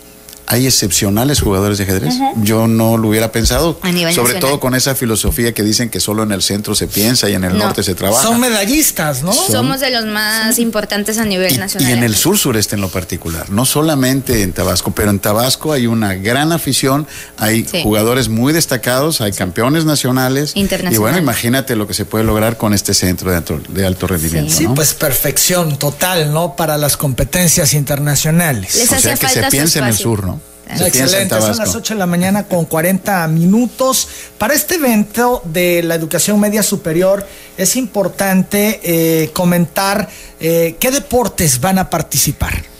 hay 0.48 0.66
excepcionales 0.68 1.42
jugadores 1.42 1.78
de 1.78 1.86
ajedrez. 1.86 2.14
Yo 2.38 2.68
no 2.68 2.98
lo 2.98 3.10
hubiera 3.10 3.32
pensado, 3.32 3.80
A 3.82 3.92
nivel 3.92 4.14
sobre 4.14 4.34
nacional. 4.34 4.50
todo 4.52 4.60
con 4.60 4.76
esa 4.76 4.94
filosofía 4.96 5.54
que 5.54 5.64
dicen 5.64 5.90
que 5.90 6.00
solo 6.00 6.24
en 6.24 6.32
el 6.32 6.42
centro 6.42 6.76
se 6.76 6.88
piensa 6.88 7.30
y 7.30 7.34
en 7.34 7.44
el 7.44 7.54
No. 7.58 7.66
norte 7.66 7.84
se 7.84 7.96
trabaja. 7.96 8.22
Son 8.24 8.40
medallistas, 8.40 9.24
¿no? 9.24 9.34
Somos 9.34 9.80
de 9.80 9.90
los 9.92 10.06
más 10.06 10.60
importantes 10.60 11.18
a 11.18 11.26
nivel 11.26 11.54
Y, 11.54 11.58
nacional. 11.58 11.90
y 11.90 11.94
en 11.94 12.04
el 12.04 12.16
sur 12.16 12.38
sureste 12.38 12.76
en 12.76 12.82
lo 12.82 12.90
particular, 12.90 13.50
no 13.50 13.66
solamente 13.66 14.44
en 14.44 14.54
Tabasco, 14.54 14.92
pero 14.92 15.10
en 15.10 15.20
Tabasco 15.20 15.72
hay 15.74 15.88
una 15.88 16.14
gran 16.16 16.52
afición, 16.52 17.08
hay 17.38 17.66
Sí. 17.66 17.82
jugadores 17.84 18.30
muy 18.30 18.54
destacados, 18.54 19.22
hay 19.22 19.32
campeones 19.32 19.86
nacionales. 19.86 20.52
Internacionales. 20.56 20.96
Y 20.96 21.00
bueno, 21.00 21.18
imagínate 21.18 21.76
lo 21.76 21.88
que 21.88 21.94
se 21.94 22.06
puede 22.06 22.24
lograr 22.24 22.58
con 22.58 22.74
este 22.74 22.94
centro 22.94 23.32
de 23.32 23.38
alto, 23.38 23.60
de 23.70 23.86
alto 23.86 24.08
rendimiento. 24.08 24.54
Sí, 24.54 24.66
¿no? 24.66 24.76
pues 24.76 24.94
perfección 24.94 25.78
total, 25.80 26.32
¿no? 26.34 26.56
Para 26.56 26.78
las 26.78 26.98
competencias 26.98 27.74
internacionales. 27.74 28.76
Les 28.76 28.92
o 28.92 29.00
sea 29.00 29.16
que 29.16 29.28
se 29.28 29.44
piensa 29.50 29.80
en 29.80 29.86
el 29.86 29.92
espacio. 29.92 30.04
sur, 30.04 30.24
¿no? 30.26 30.35
Excelente, 30.68 31.40
son 31.40 31.58
las 31.58 31.76
8 31.76 31.94
de 31.94 32.00
la 32.00 32.06
mañana 32.06 32.44
con 32.44 32.66
40 32.66 33.28
minutos. 33.28 34.08
Para 34.38 34.54
este 34.54 34.76
evento 34.76 35.42
de 35.46 35.84
la 35.84 35.96
educación 35.96 36.40
media 36.40 36.64
superior 36.64 37.26
es 37.58 37.76
importante 37.76 38.80
eh, 38.84 39.30
comentar 39.32 40.10
eh, 40.40 40.76
qué 40.80 40.92
deportes 40.92 41.60
van 41.62 41.80
a 41.80 41.90
participar. 41.90 42.75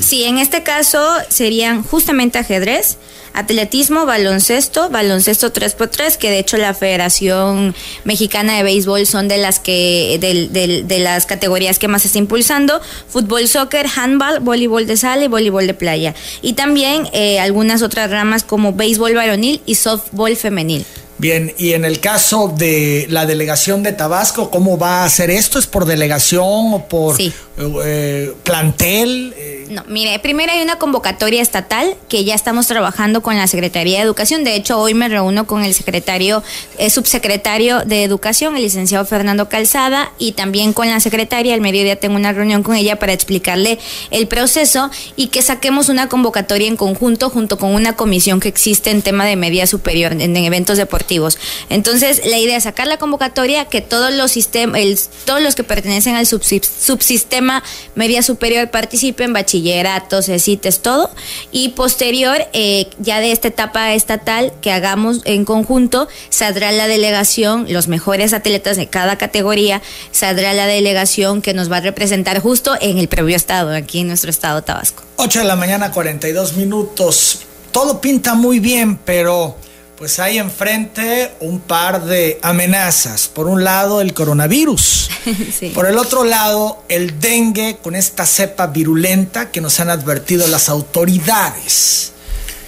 Sí, 0.00 0.24
en 0.24 0.38
este 0.38 0.62
caso 0.62 1.04
serían 1.28 1.82
justamente 1.82 2.38
ajedrez, 2.38 2.96
atletismo, 3.32 4.06
baloncesto, 4.06 4.90
baloncesto 4.90 5.52
3x3, 5.52 6.16
que 6.16 6.30
de 6.30 6.38
hecho 6.38 6.56
la 6.56 6.72
Federación 6.74 7.74
Mexicana 8.04 8.56
de 8.56 8.62
Béisbol 8.62 9.06
son 9.06 9.26
de 9.28 9.38
las 9.38 9.58
que 9.58 10.18
del- 10.20 10.86
de 10.86 10.98
las 11.00 11.26
categorías 11.26 11.78
que 11.78 11.88
más 11.88 12.04
está 12.04 12.18
impulsando, 12.18 12.80
fútbol, 13.08 13.48
soccer, 13.48 13.86
handball, 13.96 14.40
voleibol 14.40 14.86
de 14.86 14.96
sala 14.96 15.24
y 15.24 15.28
voleibol 15.28 15.66
de 15.66 15.74
playa. 15.74 16.14
Y 16.42 16.52
también 16.52 17.08
eh, 17.12 17.40
algunas 17.40 17.82
otras 17.82 18.10
ramas 18.10 18.44
como 18.44 18.72
béisbol 18.72 19.14
varonil 19.14 19.60
y 19.66 19.74
softball 19.76 20.36
femenil. 20.36 20.84
Bien, 21.16 21.54
y 21.58 21.74
en 21.74 21.84
el 21.84 22.00
caso 22.00 22.52
de 22.56 23.06
la 23.08 23.24
delegación 23.24 23.84
de 23.84 23.92
Tabasco, 23.92 24.50
¿cómo 24.50 24.78
va 24.78 25.02
a 25.02 25.04
hacer 25.04 25.30
esto? 25.30 25.60
¿Es 25.60 25.66
por 25.68 25.84
delegación 25.86 26.74
o 26.74 26.86
por 26.88 27.16
Sí. 27.16 27.32
eh, 27.56 27.72
eh, 27.84 28.32
plantel? 28.42 29.32
No, 29.68 29.82
mire, 29.88 30.18
primero 30.18 30.52
hay 30.52 30.62
una 30.62 30.78
convocatoria 30.78 31.40
estatal 31.40 31.96
que 32.08 32.24
ya 32.24 32.34
estamos 32.34 32.66
trabajando 32.66 33.22
con 33.22 33.36
la 33.36 33.46
Secretaría 33.46 33.98
de 33.98 34.04
Educación. 34.04 34.44
De 34.44 34.56
hecho, 34.56 34.78
hoy 34.78 34.94
me 34.94 35.08
reúno 35.08 35.46
con 35.46 35.64
el 35.64 35.74
secretario, 35.74 36.42
eh, 36.78 36.90
subsecretario 36.90 37.80
de 37.80 38.04
Educación, 38.04 38.56
el 38.56 38.62
licenciado 38.62 39.04
Fernando 39.04 39.48
Calzada, 39.48 40.12
y 40.18 40.32
también 40.32 40.72
con 40.72 40.88
la 40.88 41.00
secretaria. 41.00 41.54
Al 41.54 41.60
mediodía 41.60 41.96
tengo 41.96 42.16
una 42.16 42.32
reunión 42.32 42.62
con 42.62 42.76
ella 42.76 42.98
para 42.98 43.12
explicarle 43.12 43.78
el 44.10 44.28
proceso 44.28 44.90
y 45.16 45.28
que 45.28 45.42
saquemos 45.42 45.88
una 45.88 46.08
convocatoria 46.08 46.68
en 46.68 46.76
conjunto 46.76 47.30
junto 47.30 47.58
con 47.58 47.74
una 47.74 47.96
comisión 47.96 48.40
que 48.40 48.48
existe 48.48 48.90
en 48.90 49.02
tema 49.02 49.24
de 49.24 49.36
media 49.36 49.66
superior 49.66 50.12
en, 50.12 50.20
en 50.20 50.36
eventos 50.36 50.78
deportivos. 50.78 51.38
Entonces, 51.70 52.22
la 52.26 52.38
idea 52.38 52.56
es 52.56 52.64
sacar 52.64 52.86
la 52.86 52.98
convocatoria, 52.98 53.66
que 53.66 53.80
todos 53.80 54.12
los 54.12 54.32
sistemas, 54.32 55.10
todos 55.24 55.40
los 55.40 55.54
que 55.54 55.64
pertenecen 55.64 56.16
al 56.16 56.26
subsis- 56.26 56.62
subsistema 56.62 57.62
media 57.94 58.22
superior 58.22 58.70
participen, 58.70 59.32
bachilleratos, 59.54 60.26
CITES, 60.26 60.80
todo, 60.80 61.10
y 61.52 61.70
posterior, 61.70 62.38
eh, 62.52 62.88
ya 62.98 63.20
de 63.20 63.30
esta 63.30 63.48
etapa 63.48 63.94
estatal 63.94 64.52
que 64.60 64.72
hagamos 64.72 65.20
en 65.24 65.44
conjunto, 65.44 66.08
saldrá 66.28 66.72
la 66.72 66.88
delegación, 66.88 67.66
los 67.68 67.86
mejores 67.86 68.32
atletas 68.32 68.76
de 68.76 68.88
cada 68.88 69.16
categoría, 69.16 69.80
saldrá 70.10 70.54
la 70.54 70.66
delegación 70.66 71.40
que 71.40 71.54
nos 71.54 71.70
va 71.70 71.76
a 71.76 71.80
representar 71.80 72.40
justo 72.40 72.74
en 72.80 72.98
el 72.98 73.06
previo 73.06 73.36
estado, 73.36 73.74
aquí 73.74 74.00
en 74.00 74.08
nuestro 74.08 74.30
estado 74.30 74.62
Tabasco. 74.62 75.04
8 75.16 75.40
de 75.40 75.44
la 75.44 75.56
mañana, 75.56 75.92
42 75.92 76.54
minutos. 76.54 77.40
Todo 77.70 78.00
pinta 78.00 78.34
muy 78.34 78.58
bien, 78.58 78.96
pero 78.96 79.56
pues 79.96 80.18
hay 80.18 80.38
enfrente 80.38 81.32
un 81.40 81.60
par 81.60 82.04
de 82.04 82.38
amenazas. 82.42 83.28
Por 83.28 83.46
un 83.46 83.64
lado, 83.64 84.00
el 84.00 84.14
coronavirus. 84.14 85.10
Sí. 85.58 85.70
Por 85.70 85.86
el 85.86 85.96
otro 85.96 86.24
lado, 86.24 86.82
el 86.88 87.18
dengue 87.18 87.78
con 87.82 87.94
esta 87.96 88.26
cepa 88.26 88.66
virulenta 88.66 89.50
que 89.50 89.62
nos 89.62 89.80
han 89.80 89.88
advertido 89.88 90.46
las 90.48 90.68
autoridades. 90.68 92.12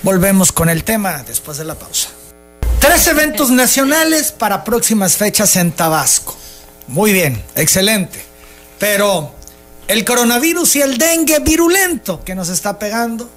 Volvemos 0.02 0.52
con 0.52 0.70
el 0.70 0.82
tema 0.82 1.22
después 1.26 1.58
de 1.58 1.64
la 1.64 1.74
pausa. 1.74 2.08
Tres 2.80 3.06
eventos 3.08 3.50
nacionales 3.50 4.32
para 4.32 4.64
próximas 4.64 5.16
fechas 5.16 5.56
en 5.56 5.72
Tabasco. 5.72 6.34
Muy 6.88 7.12
bien, 7.12 7.42
excelente. 7.56 8.24
Pero 8.78 9.34
el 9.88 10.04
coronavirus 10.04 10.76
y 10.76 10.82
el 10.82 10.96
dengue 10.96 11.40
virulento 11.40 12.22
que 12.24 12.34
nos 12.34 12.48
está 12.48 12.78
pegando, 12.78 13.28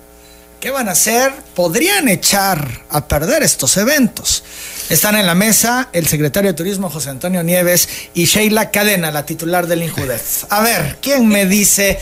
¿qué 0.60 0.72
van 0.72 0.89
a 0.89 0.92
hacer? 0.92 1.32
Podrían 1.56 2.08
echar 2.08 2.84
a 2.89 3.08
perder 3.08 3.44
estos 3.44 3.78
eventos. 3.78 4.44
Están 4.89 5.16
en 5.16 5.25
la 5.25 5.36
mesa 5.36 5.89
el 5.94 6.08
secretario 6.08 6.51
de 6.51 6.58
Turismo 6.58 6.89
José 6.89 7.10
Antonio 7.10 7.44
Nieves 7.44 7.88
y 8.13 8.25
Sheila 8.25 8.72
Cadena, 8.72 9.12
la 9.12 9.25
titular 9.25 9.68
del 9.68 9.84
INJUDEF. 9.84 10.46
A 10.50 10.62
ver, 10.62 10.98
¿quién 11.01 11.28
me 11.28 11.46
dice 11.46 12.00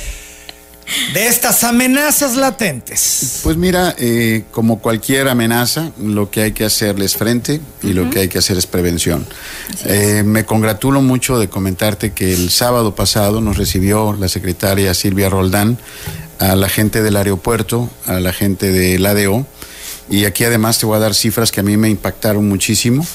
de 1.14 1.28
estas 1.28 1.64
amenazas 1.64 2.36
latentes? 2.36 3.42
Pues 3.44 3.58
mira, 3.58 3.96
eh, 3.98 4.44
como 4.52 4.80
cualquier 4.80 5.28
amenaza, 5.28 5.92
lo 6.02 6.30
que 6.30 6.42
hay 6.42 6.52
que 6.52 6.66
hacerles 6.66 7.16
frente 7.16 7.60
y 7.84 7.94
lo 7.94 8.10
que 8.10 8.20
hay 8.20 8.28
que 8.28 8.38
hacer 8.38 8.58
es 8.58 8.68
prevención. 8.68 9.26
Eh, 9.86 10.24
me 10.26 10.46
congratulo 10.46 11.02
mucho 11.02 11.40
de 11.40 11.50
comentarte 11.50 12.14
que 12.14 12.34
el 12.34 12.50
sábado 12.50 12.96
pasado 12.96 13.42
nos 13.42 13.58
recibió 13.58 14.14
la 14.14 14.28
secretaria 14.28 14.94
Silvia 14.94 15.30
Roldán 15.30 15.78
a 16.40 16.56
la 16.56 16.70
gente 16.70 17.02
del 17.02 17.18
aeropuerto, 17.18 17.90
a 18.06 18.20
la 18.20 18.32
gente 18.32 18.72
del 18.72 19.06
ADO, 19.06 19.46
y 20.10 20.26
aquí 20.26 20.46
además 20.46 20.80
te 20.80 20.86
voy 20.86 20.96
a 20.96 21.00
dar 21.00 21.14
cifras 21.14 21.52
que 21.52 21.60
a 21.60 21.64
mí 21.64 21.76
me 21.76 21.90
impactaron 21.90 22.48
muchísimo. 22.48 23.06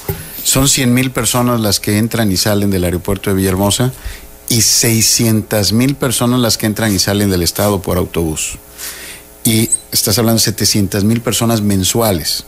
Son 0.43 0.67
100 0.67 0.93
mil 0.93 1.11
personas 1.11 1.59
las 1.61 1.79
que 1.79 1.97
entran 1.97 2.31
y 2.31 2.37
salen 2.37 2.69
del 2.69 2.83
aeropuerto 2.83 3.29
de 3.29 3.37
Villahermosa 3.37 3.91
y 4.49 4.61
600 4.61 5.73
mil 5.73 5.95
personas 5.95 6.39
las 6.39 6.57
que 6.57 6.65
entran 6.65 6.93
y 6.93 6.99
salen 6.99 7.29
del 7.29 7.43
estado 7.43 7.81
por 7.81 7.97
autobús 7.97 8.57
y 9.43 9.69
estás 9.91 10.17
hablando 10.17 10.39
de 10.39 10.45
700 10.45 11.03
mil 11.03 11.21
personas 11.21 11.61
mensuales. 11.61 12.45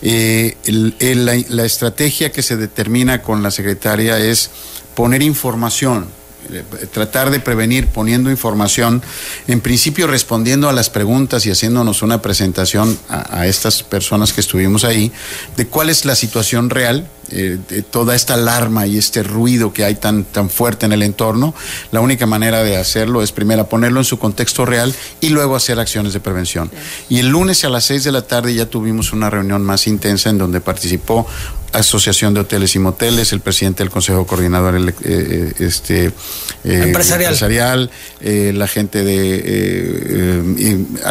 Eh, 0.00 0.56
la, 0.66 1.36
la 1.48 1.64
estrategia 1.64 2.30
que 2.30 2.42
se 2.42 2.56
determina 2.56 3.22
con 3.22 3.42
la 3.42 3.50
secretaria 3.50 4.18
es 4.18 4.50
poner 4.94 5.22
información, 5.22 6.06
eh, 6.52 6.62
tratar 6.92 7.30
de 7.30 7.40
prevenir 7.40 7.88
poniendo 7.88 8.30
información, 8.30 9.02
en 9.48 9.60
principio 9.60 10.06
respondiendo 10.06 10.68
a 10.68 10.72
las 10.72 10.90
preguntas 10.90 11.44
y 11.46 11.50
haciéndonos 11.50 12.02
una 12.02 12.22
presentación 12.22 12.96
a 13.08 13.46
estas 13.46 13.82
personas 13.82 14.32
que 14.32 14.40
estuvimos 14.40 14.84
ahí 14.84 15.10
de 15.56 15.66
cuál 15.66 15.90
es 15.90 16.04
la 16.04 16.14
situación 16.14 16.70
real 16.70 17.08
eh, 17.30 17.58
toda 17.90 18.14
esta 18.14 18.34
alarma 18.34 18.86
y 18.86 18.98
este 18.98 19.22
ruido 19.22 19.72
que 19.72 19.84
hay 19.84 19.94
tan, 19.94 20.24
tan 20.24 20.50
fuerte 20.50 20.86
en 20.86 20.92
el 20.92 21.02
entorno, 21.02 21.54
la 21.92 22.00
única 22.00 22.26
manera 22.26 22.62
de 22.62 22.76
hacerlo 22.76 23.22
es 23.22 23.32
primero 23.32 23.68
ponerlo 23.68 24.00
en 24.00 24.04
su 24.04 24.18
contexto 24.18 24.64
real 24.64 24.94
y 25.20 25.28
luego 25.28 25.56
hacer 25.56 25.78
acciones 25.78 26.12
de 26.12 26.20
prevención. 26.20 26.70
Y 27.08 27.18
el 27.18 27.28
lunes 27.28 27.64
a 27.64 27.68
las 27.68 27.84
6 27.84 28.04
de 28.04 28.12
la 28.12 28.22
tarde 28.22 28.54
ya 28.54 28.66
tuvimos 28.66 29.12
una 29.12 29.30
reunión 29.30 29.62
más 29.62 29.86
intensa 29.86 30.30
en 30.30 30.38
donde 30.38 30.60
participó 30.60 31.26
Asociación 31.72 32.32
de 32.32 32.40
Hoteles 32.40 32.74
y 32.76 32.78
Moteles, 32.78 33.32
el 33.34 33.40
presidente 33.40 33.82
del 33.82 33.90
Consejo 33.90 34.26
Coordinador 34.26 34.76
eh, 34.76 34.94
eh, 35.04 35.52
este, 35.58 36.12
empresarial, 36.64 37.90
la 38.22 38.66
gente 38.66 39.04
de 39.04 40.42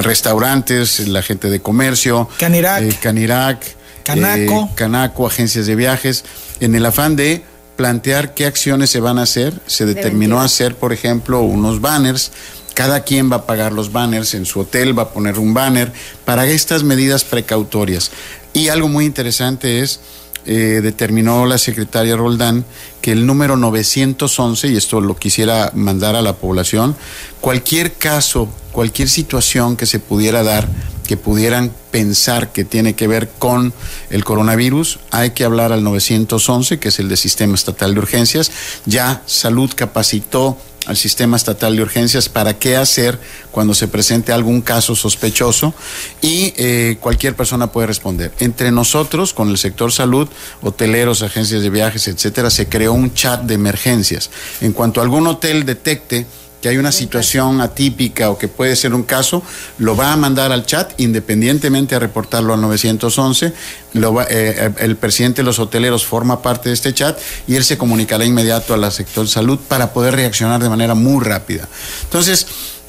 restaurantes, 0.01 1.07
la 1.07 1.21
gente 1.21 1.51
de 1.51 1.59
comercio, 1.59 2.27
Canirac, 2.39 2.99
Canirac 2.99 3.76
Canaco. 4.07 4.69
Eh, 4.71 4.75
Canaco, 4.75 5.27
agencias 5.27 5.65
de 5.65 5.75
viajes, 5.75 6.23
en 6.59 6.75
el 6.75 6.85
afán 6.85 7.15
de 7.15 7.43
plantear 7.75 8.33
qué 8.33 8.45
acciones 8.45 8.89
se 8.89 8.99
van 8.99 9.19
a 9.19 9.23
hacer. 9.23 9.53
Se 9.67 9.85
determinó 9.85 10.41
hacer, 10.41 10.75
por 10.75 10.93
ejemplo, 10.93 11.41
unos 11.41 11.81
banners. 11.81 12.31
Cada 12.73 13.01
quien 13.01 13.31
va 13.31 13.37
a 13.37 13.45
pagar 13.45 13.73
los 13.73 13.91
banners, 13.91 14.33
en 14.33 14.45
su 14.45 14.61
hotel 14.61 14.97
va 14.97 15.03
a 15.03 15.09
poner 15.09 15.39
un 15.39 15.53
banner 15.53 15.91
para 16.25 16.45
estas 16.47 16.83
medidas 16.83 17.23
precautorias. 17.23 18.11
Y 18.53 18.69
algo 18.69 18.87
muy 18.87 19.05
interesante 19.05 19.81
es, 19.81 19.99
eh, 20.45 20.79
determinó 20.81 21.45
la 21.45 21.57
secretaria 21.57 22.15
Roldán 22.15 22.65
que 23.01 23.11
el 23.11 23.25
número 23.25 23.57
911, 23.57 24.69
y 24.69 24.77
esto 24.77 25.01
lo 25.01 25.15
quisiera 25.15 25.71
mandar 25.73 26.15
a 26.15 26.21
la 26.21 26.33
población, 26.33 26.95
cualquier 27.41 27.93
caso, 27.93 28.47
cualquier 28.71 29.09
situación 29.09 29.75
que 29.75 29.85
se 29.85 29.99
pudiera 29.99 30.43
dar 30.43 30.67
que 31.07 31.17
pudieran 31.17 31.71
pensar 31.89 32.51
que 32.51 32.65
tiene 32.65 32.93
que 32.93 33.07
ver 33.07 33.29
con 33.39 33.73
el 34.09 34.23
coronavirus, 34.23 34.99
hay 35.09 35.31
que 35.31 35.45
hablar 35.45 35.71
al 35.71 35.83
911, 35.83 36.77
que 36.79 36.89
es 36.89 36.99
el 36.99 37.09
de 37.09 37.17
Sistema 37.17 37.55
Estatal 37.55 37.93
de 37.93 37.99
Urgencias. 38.01 38.51
Ya 38.85 39.23
Salud 39.25 39.71
capacitó 39.75 40.57
al 40.85 40.95
Sistema 40.95 41.37
Estatal 41.37 41.75
de 41.75 41.81
Urgencias 41.81 42.29
para 42.29 42.57
qué 42.57 42.77
hacer 42.77 43.19
cuando 43.51 43.73
se 43.73 43.87
presente 43.87 44.31
algún 44.31 44.61
caso 44.61 44.95
sospechoso 44.95 45.73
y 46.21 46.53
eh, 46.57 46.97
cualquier 46.99 47.35
persona 47.35 47.71
puede 47.71 47.87
responder. 47.87 48.31
Entre 48.39 48.71
nosotros, 48.71 49.33
con 49.33 49.49
el 49.49 49.57
sector 49.57 49.91
salud, 49.91 50.29
hoteleros, 50.61 51.23
agencias 51.23 51.61
de 51.61 51.69
viajes, 51.69 52.07
etcétera, 52.07 52.49
se 52.49 52.67
creó 52.67 52.93
un 52.93 53.13
chat 53.13 53.41
de 53.41 53.55
emergencias. 53.55 54.29
En 54.61 54.71
cuanto 54.71 55.01
algún 55.01 55.27
hotel 55.27 55.65
detecte 55.65 56.25
que 56.61 56.69
hay 56.69 56.77
una 56.77 56.91
situación 56.91 57.61
atípica 57.61 58.29
o 58.29 58.37
que 58.37 58.47
puede 58.47 58.75
ser 58.75 58.93
un 58.93 59.03
caso, 59.03 59.43
lo 59.77 59.95
va 59.95 60.13
a 60.13 60.17
mandar 60.17 60.51
al 60.51 60.65
chat 60.65 60.93
independientemente 60.99 61.95
a 61.95 61.99
reportarlo 61.99 62.53
al 62.53 62.61
911. 62.61 63.53
Lo 63.93 64.13
va, 64.13 64.25
eh, 64.29 64.71
el 64.79 64.95
presidente 64.95 65.41
de 65.41 65.45
los 65.45 65.59
hoteleros 65.59 66.05
forma 66.05 66.41
parte 66.41 66.69
de 66.69 66.75
este 66.75 66.93
chat 66.93 67.17
y 67.47 67.55
él 67.55 67.63
se 67.63 67.77
comunicará 67.77 68.25
inmediato 68.25 68.73
a 68.73 68.77
la 68.77 68.91
sector 68.91 69.27
salud 69.27 69.59
para 69.67 69.93
poder 69.93 70.15
reaccionar 70.15 70.61
de 70.61 70.69
manera 70.69 70.95
muy 70.95 71.23
rápida. 71.23 71.67
Entonces, 72.03 72.47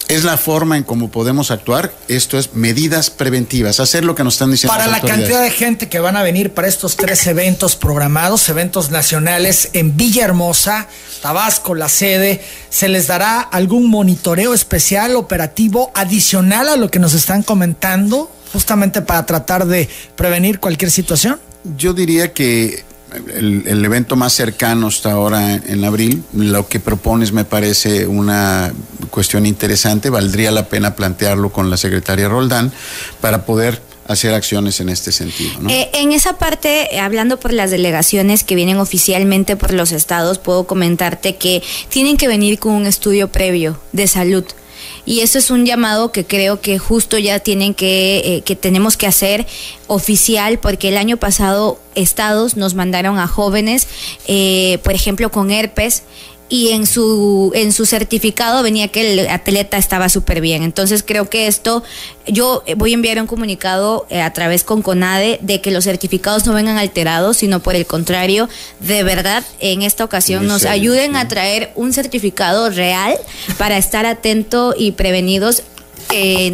es 0.09 0.25
la 0.25 0.37
forma 0.39 0.77
en 0.77 0.85
cómo 0.85 1.11
podemos 1.11 1.51
actuar. 1.51 1.93
Esto 2.09 2.39
es 2.39 2.55
medidas 2.55 3.11
preventivas, 3.11 3.79
hacer 3.79 4.05
lo 4.05 4.15
que 4.15 4.25
nos 4.25 4.35
están 4.35 4.51
diciendo. 4.51 4.75
Para 4.75 4.89
la 4.89 5.01
cantidad 5.01 5.43
de 5.43 5.51
gente 5.51 5.89
que 5.89 6.01
van 6.01 6.17
a 6.17 6.23
venir 6.23 6.53
para 6.53 6.67
estos 6.67 6.97
tres 6.97 7.27
eventos 7.27 7.77
programados, 7.77 8.49
eventos 8.49 8.91
nacionales 8.91 9.71
en 9.75 9.97
Villahermosa, 9.97 10.89
Tabasco, 11.21 11.75
la 11.75 11.89
sede, 11.89 12.41
¿se 12.71 12.89
les 12.89 13.07
dará 13.07 13.41
algún 13.41 13.89
monitoreo 13.91 14.55
especial, 14.55 15.15
operativo, 15.17 15.93
adicional 15.95 16.69
a 16.69 16.77
lo 16.77 16.91
que 16.91 16.99
nos 16.99 17.13
están 17.13 17.43
comentando, 17.43 18.31
justamente 18.53 19.03
para 19.03 19.27
tratar 19.27 19.67
de 19.67 19.89
prevenir 20.17 20.59
cualquier 20.59 20.91
situación? 20.91 21.39
Yo 21.77 21.93
diría 21.93 22.33
que 22.33 22.85
el, 23.35 23.85
evento 23.85 24.17
más 24.17 24.33
cercano 24.33 24.89
hasta 24.89 25.13
ahora 25.13 25.55
en, 25.55 25.85
abril. 25.85 26.23
Lo 26.33 26.69
que 26.69 26.81
propones 26.81 27.33
me 27.33 27.45
parece 27.45 28.07
una 28.07 28.73
cuestión 29.09 29.47
interesante. 29.47 30.11
Valdría 30.11 30.51
la 30.51 30.69
pena 30.69 30.95
plantearlo 30.95 31.51
con 31.51 31.71
la 31.71 31.77
secretaria 31.77 32.29
Roldán 32.29 32.73
para 33.21 33.45
poder 33.45 33.81
hacer 34.07 34.33
acciones 34.33 34.81
en 34.81 34.89
este 34.89 35.13
sentido. 35.13 35.51
Eh, 35.69 35.91
en 35.93 36.13
esa 36.13 36.39
parte, 36.39 36.99
hablando 36.99 37.39
por 37.39 37.53
las 37.53 37.71
delegaciones 37.71 38.43
que 38.43 38.55
vienen 38.55 38.79
oficialmente 38.79 39.55
por 39.57 39.75
los 39.75 39.93
estados, 39.93 40.39
puedo 40.39 40.67
comentarte 40.67 41.37
que 41.37 41.63
tienen 41.91 42.17
que 42.17 42.27
venir 42.27 42.59
con 42.59 42.73
un 42.73 42.87
estudio 42.87 43.29
previo 43.29 43.79
de 43.93 44.07
salud 44.07 44.45
y 45.09 45.21
eso 45.21 45.39
es 45.39 45.51
un 45.51 45.65
llamado 45.65 46.13
que 46.13 46.27
creo 46.27 46.61
que 46.61 46.79
justo 46.79 47.17
ya 47.17 47.41
tienen 47.41 47.73
que, 47.73 48.19
eh, 48.19 48.43
que 48.43 48.57
tenemos 48.57 48.99
que 48.99 49.07
hacer 49.07 49.47
oficial, 49.87 50.59
porque 50.59 50.89
el 50.89 50.99
año 50.99 51.17
pasado 51.17 51.81
estados 51.95 52.57
nos 52.57 52.75
mandaron 52.75 53.19
a 53.19 53.27
jóvenes, 53.27 53.89
eh, 54.27 54.79
por 54.85 54.93
ejemplo, 54.93 55.31
con 55.31 55.51
herpes, 55.51 56.03
y 56.49 56.71
en 56.71 56.87
su 56.87 57.53
en 57.55 57.73
su 57.73 57.87
certificado 57.87 58.63
venía 58.63 58.89
que 58.89 59.13
el 59.13 59.29
atleta 59.29 59.77
estaba 59.77 60.09
súper 60.09 60.41
bien. 60.41 60.63
Entonces 60.63 61.03
creo 61.07 61.29
que 61.29 61.47
esto, 61.47 61.83
yo 62.27 62.63
voy 62.77 62.93
a 62.93 62.95
enviar 62.95 63.21
un 63.21 63.27
comunicado 63.27 64.07
eh, 64.11 64.23
a 64.23 64.33
través 64.33 64.65
con 64.65 64.83
CONADE 64.83 65.39
de 65.43 65.61
que 65.61 65.71
los 65.71 65.85
certificados 65.85 66.47
no 66.47 66.55
vengan 66.55 66.79
alterados, 66.79 67.39
sino 67.39 67.61
por 67.61 67.75
el 67.75 67.87
contrario, 67.87 68.49
de 68.81 69.03
verdad 69.03 69.45
en 69.61 69.83
esta 69.83 70.05
ocasión 70.05 70.47
nos 70.47 70.65
ayuden 70.65 71.17
a 71.17 71.29
traer 71.29 71.73
un 71.75 71.93
certificado 71.93 72.71
real 72.71 73.17
para 73.59 73.77
estar 73.77 74.07
atento 74.07 74.75
y 74.77 74.93
prevenidos 74.93 75.63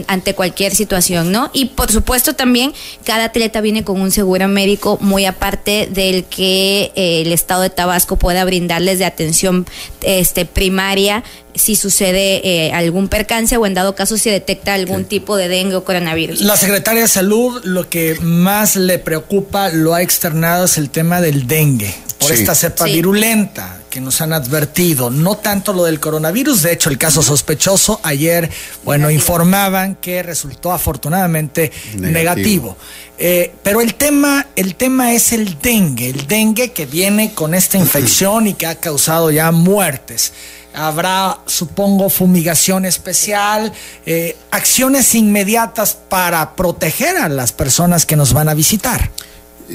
ante 0.09 0.35
cualquier 0.35 0.75
situación, 0.75 1.33
¿no? 1.33 1.51
Y 1.53 1.67
por 1.67 1.91
supuesto 1.91 2.35
también 2.35 2.73
cada 3.05 3.25
atleta 3.25 3.61
viene 3.61 3.85
con 3.85 4.01
un 4.01 4.11
seguro 4.11 4.49
médico 4.49 4.99
muy 5.01 5.25
aparte 5.25 5.89
del 5.91 6.25
que 6.25 6.93
eh, 6.95 7.23
el 7.23 7.33
estado 7.33 7.63
de 7.63 7.71
Tabasco 7.71 8.17
pueda 8.17 8.45
brindarles 8.45 8.99
de 8.99 9.05
atención 9.05 9.67
este, 10.03 10.45
primaria 10.45 11.25
si 11.55 11.77
sucede 11.77 12.41
eh, 12.45 12.73
algún 12.73 13.09
percance 13.09 13.57
o 13.57 13.67
en 13.67 13.75
dado 13.75 13.95
caso 13.95 14.19
si 14.19 14.29
detecta 14.29 14.75
algún 14.75 15.05
tipo 15.05 15.37
de 15.37 15.49
dengue 15.49 15.77
o 15.77 15.85
coronavirus. 15.85 16.41
La 16.41 16.57
secretaria 16.57 17.03
de 17.03 17.09
Salud 17.09 17.61
lo 17.65 17.89
que 17.89 18.17
más 18.21 18.77
le 18.77 18.99
preocupa, 18.99 19.69
lo 19.69 19.95
ha 19.95 20.03
externado, 20.03 20.65
es 20.65 20.79
el 20.79 20.91
tema 20.91 21.21
del 21.21 21.47
dengue 21.47 21.95
por 22.19 22.33
esta 22.33 22.55
cepa 22.55 22.87
virulenta 22.87 23.84
que 23.95 24.01
nos 24.01 24.21
han 24.21 24.33
advertido, 24.33 25.09
no 25.09 25.37
tanto 25.37 25.73
lo 25.73 25.85
del 25.85 26.01
coronavirus, 26.01 26.63
de 26.63 26.73
hecho 26.73 26.91
el 26.91 26.99
caso 26.99 27.23
sospechoso 27.23 28.01
ayer, 28.03 28.51
bueno, 28.83 29.09
informaban 29.09 29.95
que 29.95 30.21
resultó 30.21 30.73
afortunadamente 30.73 31.71
negativo. 31.95 32.77
Eh, 33.17 33.55
pero 33.63 33.81
el 33.81 33.95
tema, 33.95 34.49
el 34.57 34.75
tema 34.75 35.13
es 35.13 35.33
el 35.33 35.61
dengue, 35.61 36.11
el 36.11 36.27
dengue 36.27 36.73
que 36.73 36.87
viene 36.87 37.35
con 37.35 37.55
esta 37.55 37.79
infección 37.79 38.49
y 38.49 38.55
que 38.55 38.67
ha 38.67 38.81
causado 38.81 39.31
ya 39.31 39.53
muertes. 39.53 40.33
Habrá, 40.75 41.39
supongo, 41.47 42.11
fumigación 42.11 42.87
especial, 42.87 43.73
eh, 44.07 44.37
acciones 44.51 45.15
inmediatas 45.15 45.95
para 45.95 46.57
proteger 46.57 47.17
a 47.17 47.29
las 47.29 47.53
personas 47.53 48.07
que 48.07 48.17
nos 48.17 48.33
van 48.33 48.49
a 48.49 48.55
visitar. 48.55 49.13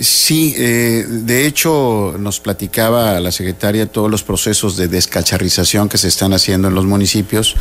Sí, 0.02 0.54
eh, 0.56 1.04
de 1.08 1.48
hecho 1.48 2.16
nos 2.20 2.40
platicaba 2.40 3.20
la 3.20 3.32
secretaria 3.32 3.88
todos 3.88 4.10
los 4.10 4.22
procesos 4.22 4.78
de 4.78 4.88
descacharrización 4.88 5.90
que 5.90 5.98
se 5.98 6.08
están 6.08 6.34
haciendo 6.34 6.68
en 6.68 6.76
los 6.76 6.86
municipios. 6.86 7.56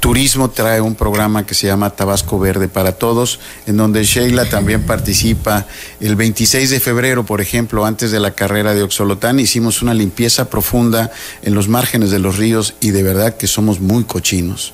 Turismo 0.00 0.50
trae 0.50 0.80
un 0.80 0.96
programa 0.96 1.46
que 1.46 1.54
se 1.54 1.68
llama 1.68 1.90
Tabasco 1.90 2.38
Verde 2.40 2.68
para 2.68 2.92
Todos, 2.92 3.38
en 3.66 3.76
donde 3.76 4.02
Sheila 4.02 4.46
también 4.46 4.82
participa. 4.82 5.66
El 6.00 6.16
26 6.16 6.70
de 6.70 6.80
febrero, 6.80 7.24
por 7.24 7.40
ejemplo, 7.40 7.86
antes 7.86 8.10
de 8.10 8.18
la 8.18 8.32
carrera 8.32 8.74
de 8.74 8.82
Oxolotán, 8.82 9.38
hicimos 9.38 9.80
una 9.80 9.94
limpieza 9.94 10.50
profunda 10.50 11.12
en 11.42 11.54
los 11.54 11.68
márgenes 11.68 12.10
de 12.10 12.18
los 12.18 12.38
ríos 12.38 12.74
y 12.80 12.90
de 12.90 13.04
verdad 13.04 13.36
que 13.36 13.46
somos 13.46 13.80
muy 13.80 14.02
cochinos. 14.02 14.72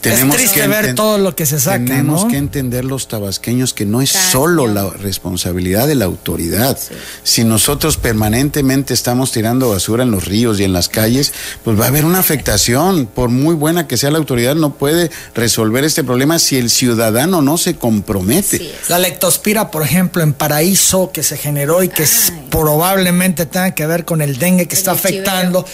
Tenemos 0.00 0.40
es 0.40 0.52
que 0.52 0.66
ver 0.68 0.94
todo 0.94 1.18
lo 1.18 1.34
que 1.34 1.44
se 1.44 1.58
saca. 1.58 1.84
Tenemos 1.84 2.24
que 2.26 2.36
entender 2.36 2.84
los 2.84 3.08
tabasqueños 3.08 3.74
que 3.74 3.84
no 3.84 4.00
es 4.00 4.10
solo 4.10 4.68
la 4.68 4.88
responsabilidad 4.90 5.88
si 7.22 7.44
nosotros 7.44 7.96
permanentemente 7.96 8.94
estamos 8.94 9.32
tirando 9.32 9.70
basura 9.70 10.02
en 10.02 10.10
los 10.10 10.24
ríos 10.24 10.60
y 10.60 10.64
en 10.64 10.72
las 10.72 10.88
calles, 10.88 11.32
pues 11.64 11.78
va 11.78 11.84
a 11.84 11.88
haber 11.88 12.04
una 12.04 12.18
afectación. 12.18 13.06
Por 13.06 13.28
muy 13.28 13.54
buena 13.54 13.86
que 13.86 13.96
sea 13.96 14.10
la 14.10 14.18
autoridad, 14.18 14.54
no 14.54 14.74
puede 14.74 15.10
resolver 15.34 15.84
este 15.84 16.04
problema 16.04 16.38
si 16.38 16.56
el 16.56 16.70
ciudadano 16.70 17.42
no 17.42 17.58
se 17.58 17.76
compromete. 17.76 18.72
la 18.88 18.98
lectospira, 18.98 19.70
por 19.70 19.82
ejemplo, 19.82 20.22
en 20.22 20.32
Paraíso, 20.32 21.10
que 21.12 21.22
se 21.22 21.36
generó 21.36 21.82
y 21.82 21.88
que 21.88 22.04
probablemente 22.50 23.46
tenga 23.46 23.72
que 23.72 23.86
ver 23.86 24.04
con 24.04 24.22
el 24.22 24.38
dengue 24.38 24.66
que 24.66 24.74
está 24.74 24.92
afectando, 24.92 25.64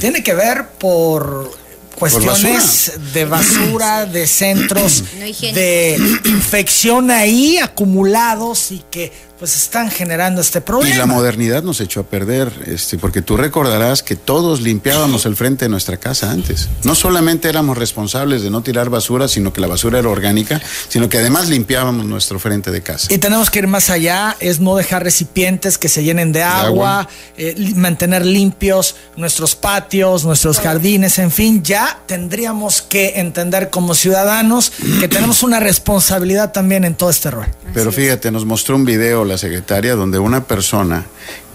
tiene 0.00 0.22
que 0.22 0.34
ver 0.34 0.68
por 0.78 1.50
cuestiones 1.98 2.92
de 3.12 3.24
basura, 3.24 4.06
de 4.06 4.26
centros 4.26 5.04
de 5.40 5.96
infección 6.24 7.10
ahí 7.10 7.58
acumulados 7.58 8.70
y 8.70 8.84
que 8.90 9.12
pues 9.38 9.54
están 9.56 9.90
generando 9.90 10.40
este 10.40 10.60
problema. 10.60 10.94
Y 10.94 10.98
la 10.98 11.06
modernidad 11.06 11.62
nos 11.62 11.80
echó 11.80 12.00
a 12.00 12.04
perder, 12.04 12.50
este, 12.66 12.96
porque 12.98 13.22
tú 13.22 13.36
recordarás 13.36 14.02
que 14.02 14.16
todos 14.16 14.60
limpiábamos 14.60 15.26
el 15.26 15.36
frente 15.36 15.66
de 15.66 15.68
nuestra 15.68 15.98
casa 15.98 16.30
antes. 16.30 16.68
No 16.84 16.94
solamente 16.94 17.48
éramos 17.48 17.76
responsables 17.76 18.42
de 18.42 18.50
no 18.50 18.62
tirar 18.62 18.88
basura, 18.88 19.28
sino 19.28 19.52
que 19.52 19.60
la 19.60 19.66
basura 19.66 19.98
era 19.98 20.08
orgánica, 20.08 20.60
sino 20.88 21.08
que 21.08 21.18
además 21.18 21.48
limpiábamos 21.48 22.06
nuestro 22.06 22.38
frente 22.38 22.70
de 22.70 22.82
casa. 22.82 23.12
Y 23.12 23.18
tenemos 23.18 23.50
que 23.50 23.58
ir 23.58 23.66
más 23.66 23.90
allá, 23.90 24.36
es 24.40 24.60
no 24.60 24.76
dejar 24.76 25.02
recipientes 25.02 25.76
que 25.76 25.88
se 25.88 26.02
llenen 26.02 26.32
de 26.32 26.42
agua, 26.42 26.62
de 26.62 26.66
agua. 26.66 27.08
Eh, 27.36 27.72
mantener 27.76 28.24
limpios 28.24 28.96
nuestros 29.16 29.54
patios, 29.54 30.24
nuestros 30.24 30.58
jardines, 30.58 31.18
en 31.18 31.30
fin, 31.30 31.62
ya 31.62 32.00
tendríamos 32.06 32.80
que 32.82 33.14
entender 33.16 33.70
como 33.70 33.94
ciudadanos 33.94 34.72
que 35.00 35.08
tenemos 35.08 35.42
una 35.42 35.60
responsabilidad 35.60 36.52
también 36.52 36.84
en 36.84 36.94
todo 36.94 37.10
este 37.10 37.30
rol. 37.30 37.46
Pero 37.74 37.92
fíjate, 37.92 38.30
nos 38.30 38.44
mostró 38.44 38.76
un 38.76 38.84
video 38.84 39.25
la 39.26 39.38
secretaria 39.38 39.94
donde 39.94 40.18
una 40.18 40.44
persona, 40.44 41.06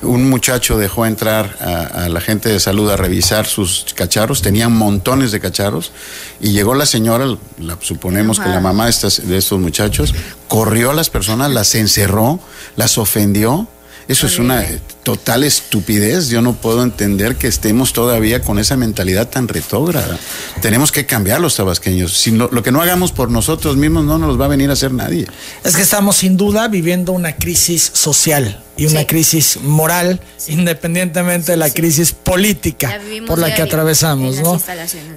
un 0.01 0.29
muchacho 0.29 0.77
dejó 0.77 1.05
entrar 1.05 1.57
a, 1.59 2.09
la 2.09 2.21
gente 2.21 2.49
de 2.49 2.59
salud 2.59 2.89
a 2.89 2.97
revisar 2.97 3.45
sus 3.45 3.85
cacharros, 3.95 4.41
tenían 4.41 4.71
montones 4.71 5.31
de 5.31 5.39
cacharros, 5.39 5.91
y 6.39 6.51
llegó 6.51 6.75
la 6.75 6.85
señora, 6.85 7.25
la, 7.59 7.77
suponemos 7.81 8.39
que 8.39 8.49
la 8.49 8.59
mamá 8.59 8.85
de, 8.85 8.91
estas, 8.91 9.27
de 9.27 9.37
estos 9.37 9.59
muchachos, 9.59 10.13
corrió 10.47 10.91
a 10.91 10.93
las 10.93 11.09
personas, 11.09 11.51
las 11.51 11.73
encerró, 11.75 12.39
las 12.75 12.97
ofendió. 12.97 13.67
Eso 14.07 14.27
es 14.27 14.39
una 14.39 14.65
total 15.03 15.43
estupidez. 15.43 16.29
Yo 16.29 16.41
no 16.41 16.53
puedo 16.53 16.83
entender 16.83 17.35
que 17.35 17.47
estemos 17.47 17.93
todavía 17.93 18.41
con 18.41 18.59
esa 18.59 18.77
mentalidad 18.77 19.29
tan 19.29 19.47
retrógrada. 19.47 20.17
Tenemos 20.61 20.91
que 20.91 21.05
cambiar 21.05 21.41
los 21.41 21.55
tabasqueños. 21.55 22.17
Si 22.17 22.31
lo 22.31 22.63
que 22.63 22.71
no 22.71 22.81
hagamos 22.81 23.11
por 23.11 23.31
nosotros 23.31 23.77
mismos 23.77 24.05
no 24.05 24.17
nos 24.17 24.39
va 24.39 24.45
a 24.45 24.49
venir 24.49 24.69
a 24.69 24.73
hacer 24.73 24.91
nadie. 24.91 25.27
Es 25.63 25.75
que 25.75 25.81
estamos 25.81 26.17
sin 26.17 26.37
duda 26.37 26.67
viviendo 26.67 27.11
una 27.11 27.35
crisis 27.35 27.91
social 27.93 28.61
y 28.77 28.85
una 28.85 29.05
crisis 29.05 29.59
moral, 29.61 30.21
independientemente 30.47 31.51
de 31.51 31.57
la 31.57 31.69
crisis 31.69 32.13
política 32.13 32.99
por 33.27 33.37
la 33.37 33.53
que 33.53 33.61
atravesamos, 33.61 34.39
¿no? 34.39 34.59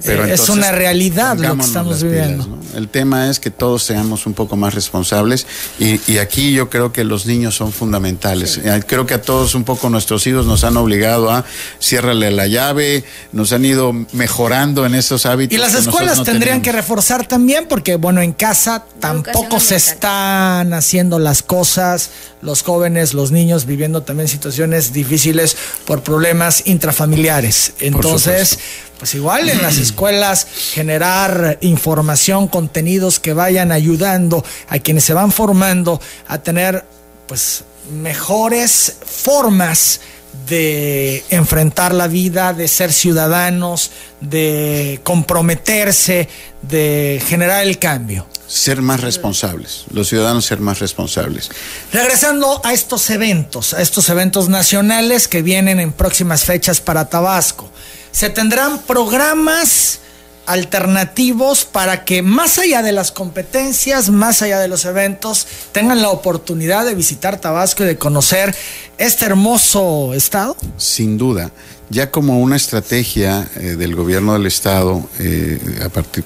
Pero 0.03 0.25
es 0.25 0.49
una 0.49 0.71
realidad 0.71 1.37
lo 1.37 1.55
que 1.55 1.63
estamos 1.63 2.03
viviendo. 2.03 2.59
El 2.75 2.89
tema 2.89 3.29
es 3.29 3.39
que 3.39 3.49
todos 3.49 3.83
seamos 3.83 4.27
un 4.27 4.33
poco 4.33 4.55
más 4.55 4.75
responsables 4.75 5.47
y, 5.79 5.99
y 6.11 6.17
aquí 6.17 6.51
yo 6.51 6.69
creo 6.69 6.91
que 6.91 7.03
los 7.03 7.25
niños 7.25 7.55
son 7.55 7.71
fundamentales. 7.71 8.59
Eh, 8.63 8.83
creo 8.85 9.05
que 9.05 9.13
a 9.13 9.21
todos 9.21 9.55
un 9.55 9.63
poco 9.63 9.74
con 9.77 9.91
nuestros 9.91 10.25
hijos 10.27 10.45
nos 10.45 10.63
han 10.63 10.77
obligado 10.77 11.31
a 11.31 11.45
ciérrale 11.81 12.31
la 12.31 12.47
llave, 12.47 13.03
nos 13.31 13.51
han 13.53 13.65
ido 13.65 13.93
mejorando 14.13 14.85
en 14.85 14.95
esos 14.95 15.25
hábitos. 15.25 15.55
Y 15.55 15.59
las 15.59 15.73
escuelas 15.73 16.23
tendrían 16.23 16.61
que 16.61 16.71
reforzar 16.71 17.27
también 17.27 17.67
porque, 17.67 17.95
bueno, 17.95 18.21
en 18.21 18.33
casa 18.33 18.85
tampoco 18.99 19.59
se 19.59 19.75
están 19.75 20.73
haciendo 20.73 21.19
las 21.19 21.43
cosas, 21.43 22.09
los 22.41 22.63
jóvenes, 22.63 23.13
los 23.13 23.31
niños 23.31 23.65
viviendo 23.65 24.03
también 24.03 24.27
situaciones 24.27 24.93
difíciles 24.93 25.57
por 25.85 26.03
problemas 26.03 26.63
intrafamiliares. 26.65 27.73
Entonces, 27.79 28.59
pues 28.97 29.13
igual 29.15 29.49
en 29.49 29.61
las 29.61 29.77
escuelas 29.79 30.47
generar 30.73 31.57
información, 31.61 32.47
contenidos 32.47 33.19
que 33.19 33.33
vayan 33.33 33.71
ayudando 33.71 34.43
a 34.67 34.79
quienes 34.79 35.03
se 35.03 35.13
van 35.13 35.31
formando 35.31 36.01
a 36.27 36.39
tener 36.39 36.85
pues 37.27 37.63
mejores 37.91 38.97
formas 39.05 40.01
de 40.47 41.23
enfrentar 41.29 41.93
la 41.93 42.07
vida, 42.07 42.53
de 42.53 42.67
ser 42.67 42.93
ciudadanos, 42.93 43.91
de 44.21 44.99
comprometerse, 45.03 46.29
de 46.61 47.21
generar 47.25 47.63
el 47.63 47.79
cambio. 47.79 48.27
Ser 48.47 48.81
más 48.81 49.01
responsables, 49.01 49.85
los 49.91 50.07
ciudadanos 50.07 50.45
ser 50.45 50.59
más 50.59 50.79
responsables. 50.79 51.49
Regresando 51.91 52.61
a 52.63 52.73
estos 52.73 53.09
eventos, 53.09 53.73
a 53.73 53.81
estos 53.81 54.07
eventos 54.09 54.49
nacionales 54.49 55.27
que 55.27 55.41
vienen 55.41 55.79
en 55.79 55.91
próximas 55.91 56.43
fechas 56.43 56.79
para 56.79 57.09
Tabasco, 57.09 57.69
se 58.11 58.29
tendrán 58.29 58.79
programas 58.83 59.99
alternativos 60.45 61.65
para 61.65 62.05
que 62.05 62.21
más 62.21 62.59
allá 62.59 62.81
de 62.81 62.91
las 62.91 63.11
competencias, 63.11 64.09
más 64.09 64.41
allá 64.41 64.59
de 64.59 64.67
los 64.67 64.85
eventos, 64.85 65.47
tengan 65.71 66.01
la 66.01 66.09
oportunidad 66.09 66.85
de 66.85 66.95
visitar 66.95 67.39
Tabasco 67.39 67.83
y 67.83 67.87
de 67.87 67.97
conocer 67.97 68.55
este 68.97 69.25
hermoso 69.25 70.13
estado? 70.13 70.55
Sin 70.77 71.17
duda 71.17 71.51
ya 71.89 72.09
como 72.09 72.39
una 72.39 72.55
estrategia 72.55 73.47
eh, 73.55 73.75
del 73.75 73.95
gobierno 73.95 74.33
del 74.33 74.47
estado, 74.47 75.07
eh, 75.19 75.59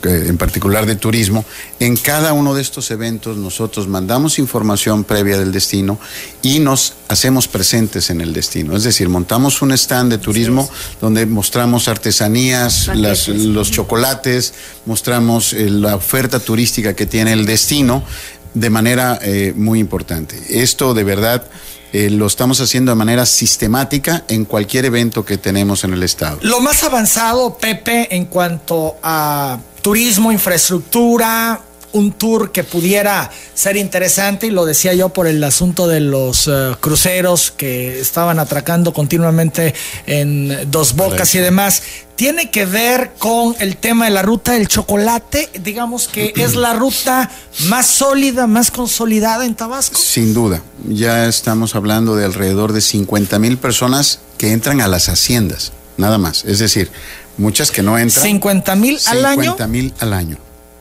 eh, 0.04 0.26
en 0.28 0.38
particular 0.38 0.86
de 0.86 0.95
turismo, 0.95 1.43
en 1.80 1.98
cada 1.98 2.34
uno 2.34 2.54
de 2.54 2.62
estos 2.62 2.91
eventos 2.91 3.38
nosotros 3.38 3.88
mandamos 3.88 4.39
información 4.39 5.04
previa 5.04 5.38
del 5.38 5.52
destino 5.52 6.00
y 6.41 6.60
nos 6.60 6.93
hacemos 7.10 7.48
presentes 7.48 8.10
en 8.10 8.22
el 8.22 8.32
destino. 8.32 8.76
Es 8.76 8.84
decir, 8.84 9.10
montamos 9.10 9.62
un 9.62 9.72
stand 9.74 10.12
de 10.12 10.17
turismo 10.17 10.69
donde 11.02 11.26
mostramos 11.26 11.88
artesanías, 11.88 12.88
los 12.95 13.72
chocolates, 13.72 14.54
mostramos 14.86 15.54
la 15.54 15.95
oferta 15.95 16.39
turística 16.39 16.93
que 16.93 17.06
tiene 17.06 17.34
el 17.34 17.45
destino 17.45 18.04
de 18.53 18.69
manera 18.69 19.19
muy 19.55 19.79
importante. 19.79 20.38
Esto 20.49 20.93
de 20.93 21.03
verdad 21.03 21.43
eh, 21.91 22.12
lo 22.12 22.27
estamos 22.27 22.62
haciendo 22.62 22.91
de 22.91 22.95
manera 22.95 23.25
sistemática 23.25 24.23
en 24.27 24.45
cualquier 24.45 24.85
evento 24.85 25.25
que 25.25 25.38
tenemos 25.39 25.83
en 25.83 25.93
el 25.93 26.03
Estado. 26.03 26.38
Lo 26.43 26.59
más 26.59 26.83
avanzado, 26.83 27.57
Pepe, 27.57 28.15
en 28.15 28.25
cuanto 28.25 28.97
a 29.01 29.57
turismo, 29.81 30.31
infraestructura, 30.31 31.59
un 31.91 32.12
tour 32.12 32.52
que 32.52 32.63
pudiera 32.63 33.30
ser 33.54 33.78
interesante 33.78 34.47
y 34.47 34.52
lo 34.52 34.65
decía 34.65 34.93
yo 34.93 35.10
por 35.10 35.28
el 35.28 35.43
asunto 35.43 35.88
de 35.88 35.99
los 35.99 36.47
eh, 36.47 36.75
cruceros 36.80 37.52
que 37.52 37.99
estaban 37.99 38.39
atracando 38.39 38.93
continuamente 38.93 39.73
en 40.06 40.69
Dos 40.71 40.95
Bocas 40.95 41.34
y 41.36 41.39
demás. 41.39 41.82
Tiene 42.15 42.52
que 42.52 42.65
ver 42.65 43.13
con 43.17 43.56
el 43.60 43.78
tema 43.78 44.06
de 44.06 44.12
la 44.12 44.21
ruta 44.21 44.52
del 44.52 44.67
chocolate, 44.67 45.49
digamos 45.63 46.08
que 46.08 46.34
es 46.38 46.56
la 46.56 46.73
ruta 46.73 47.32
más 47.67 47.86
sólida, 47.88 48.45
más 48.45 48.71
consolidada 48.71 49.45
en 49.45 49.56
Tabasco. 49.56 49.97
Sin 49.97 50.34
duda, 50.34 50.62
ya 50.88 51.28
estamos 51.28 51.75
hablando 51.75 52.15
de 52.15 52.25
alrededor 52.25 52.73
de 52.73 52.82
50 52.82 53.39
mil 53.39 53.58
personas 53.58 54.19
que 54.38 54.52
entran 54.52 54.82
a 54.82 54.88
las 54.88 55.10
haciendas, 55.10 55.71
nada 55.97 56.17
más. 56.17 56.43
Es 56.45 56.60
decir, 56.60 56.91
muchas 57.38 57.71
que 57.71 57.84
no 57.84 57.97
entran. 57.97 58.23
50 58.23 58.75
mil 58.75 58.99
al 59.08 59.25
año. 59.25 59.41
50 59.43 59.67
mil 59.67 59.93
al 59.99 60.13
año 60.13 60.38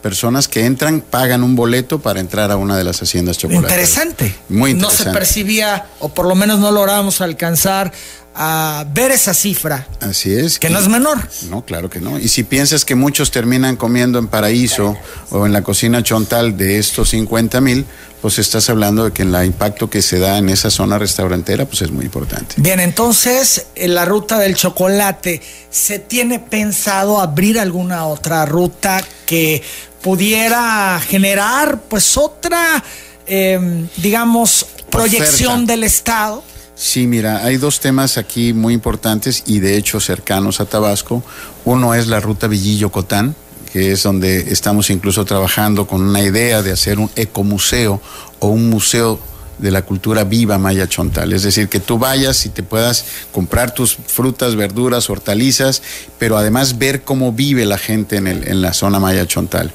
personas 0.08 0.48
que 0.48 0.64
entran 0.64 1.02
pagan 1.02 1.42
un 1.42 1.54
boleto 1.54 1.98
para 1.98 2.18
entrar 2.18 2.50
a 2.50 2.56
una 2.56 2.78
de 2.78 2.82
las 2.82 3.02
haciendas 3.02 3.36
chocolateras. 3.36 3.90
Interesante. 3.90 4.34
Muy 4.48 4.70
interesante. 4.70 5.04
No 5.04 5.12
se 5.12 5.18
percibía, 5.18 5.86
o 6.00 6.08
por 6.08 6.24
lo 6.26 6.34
menos 6.34 6.60
no 6.60 6.70
lográbamos 6.70 7.20
alcanzar 7.20 7.92
a 8.40 8.86
ver 8.94 9.10
esa 9.10 9.34
cifra. 9.34 9.88
Así 10.00 10.32
es. 10.32 10.60
Que 10.60 10.70
no 10.70 10.78
es 10.78 10.86
menor. 10.88 11.18
No, 11.50 11.64
claro 11.64 11.90
que 11.90 12.00
no. 12.00 12.20
Y 12.20 12.28
si 12.28 12.44
piensas 12.44 12.84
que 12.84 12.94
muchos 12.94 13.32
terminan 13.32 13.74
comiendo 13.74 14.20
en 14.20 14.28
Paraíso 14.28 14.96
o 15.30 15.44
en 15.44 15.52
la 15.52 15.62
cocina 15.62 16.04
chontal 16.04 16.56
de 16.56 16.78
estos 16.78 17.10
50 17.10 17.60
mil, 17.60 17.84
pues 18.22 18.38
estás 18.38 18.70
hablando 18.70 19.04
de 19.04 19.12
que 19.12 19.22
el 19.22 19.34
impacto 19.44 19.90
que 19.90 20.02
se 20.02 20.20
da 20.20 20.38
en 20.38 20.50
esa 20.50 20.70
zona 20.70 20.98
restaurantera, 20.98 21.66
pues 21.66 21.82
es 21.82 21.90
muy 21.90 22.04
importante. 22.04 22.54
Bien, 22.58 22.78
entonces, 22.78 23.66
en 23.74 23.96
la 23.96 24.04
ruta 24.04 24.38
del 24.38 24.54
chocolate, 24.54 25.42
¿se 25.68 25.98
tiene 25.98 26.38
pensado 26.38 27.20
abrir 27.20 27.58
alguna 27.58 28.06
otra 28.06 28.46
ruta 28.46 29.02
que 29.26 29.62
pudiera 30.00 31.00
generar, 31.00 31.80
pues, 31.88 32.16
otra, 32.16 32.84
em, 33.26 33.88
digamos, 33.96 34.64
proyección 34.90 35.66
del 35.66 35.82
Estado? 35.82 36.44
Sí, 36.78 37.08
mira, 37.08 37.44
hay 37.44 37.56
dos 37.56 37.80
temas 37.80 38.18
aquí 38.18 38.52
muy 38.52 38.72
importantes 38.72 39.42
y 39.46 39.58
de 39.58 39.76
hecho 39.76 39.98
cercanos 39.98 40.60
a 40.60 40.64
Tabasco. 40.64 41.24
Uno 41.64 41.92
es 41.92 42.06
la 42.06 42.20
ruta 42.20 42.46
Villillo-Cotán, 42.46 43.34
que 43.72 43.90
es 43.90 44.04
donde 44.04 44.52
estamos 44.52 44.88
incluso 44.88 45.24
trabajando 45.24 45.88
con 45.88 46.02
una 46.02 46.22
idea 46.22 46.62
de 46.62 46.70
hacer 46.70 47.00
un 47.00 47.10
ecomuseo 47.16 48.00
o 48.38 48.46
un 48.46 48.70
museo 48.70 49.18
de 49.58 49.70
la 49.70 49.82
cultura 49.82 50.24
viva 50.24 50.58
maya 50.58 50.88
chontal. 50.88 51.32
Es 51.32 51.42
decir, 51.42 51.68
que 51.68 51.80
tú 51.80 51.98
vayas 51.98 52.46
y 52.46 52.48
te 52.48 52.62
puedas 52.62 53.04
comprar 53.32 53.74
tus 53.74 53.96
frutas, 53.96 54.56
verduras, 54.56 55.10
hortalizas, 55.10 55.82
pero 56.18 56.36
además 56.36 56.78
ver 56.78 57.02
cómo 57.02 57.32
vive 57.32 57.64
la 57.64 57.78
gente 57.78 58.16
en, 58.16 58.26
el, 58.26 58.46
en 58.48 58.62
la 58.62 58.72
zona 58.72 59.00
maya 59.00 59.26
chontal. 59.26 59.72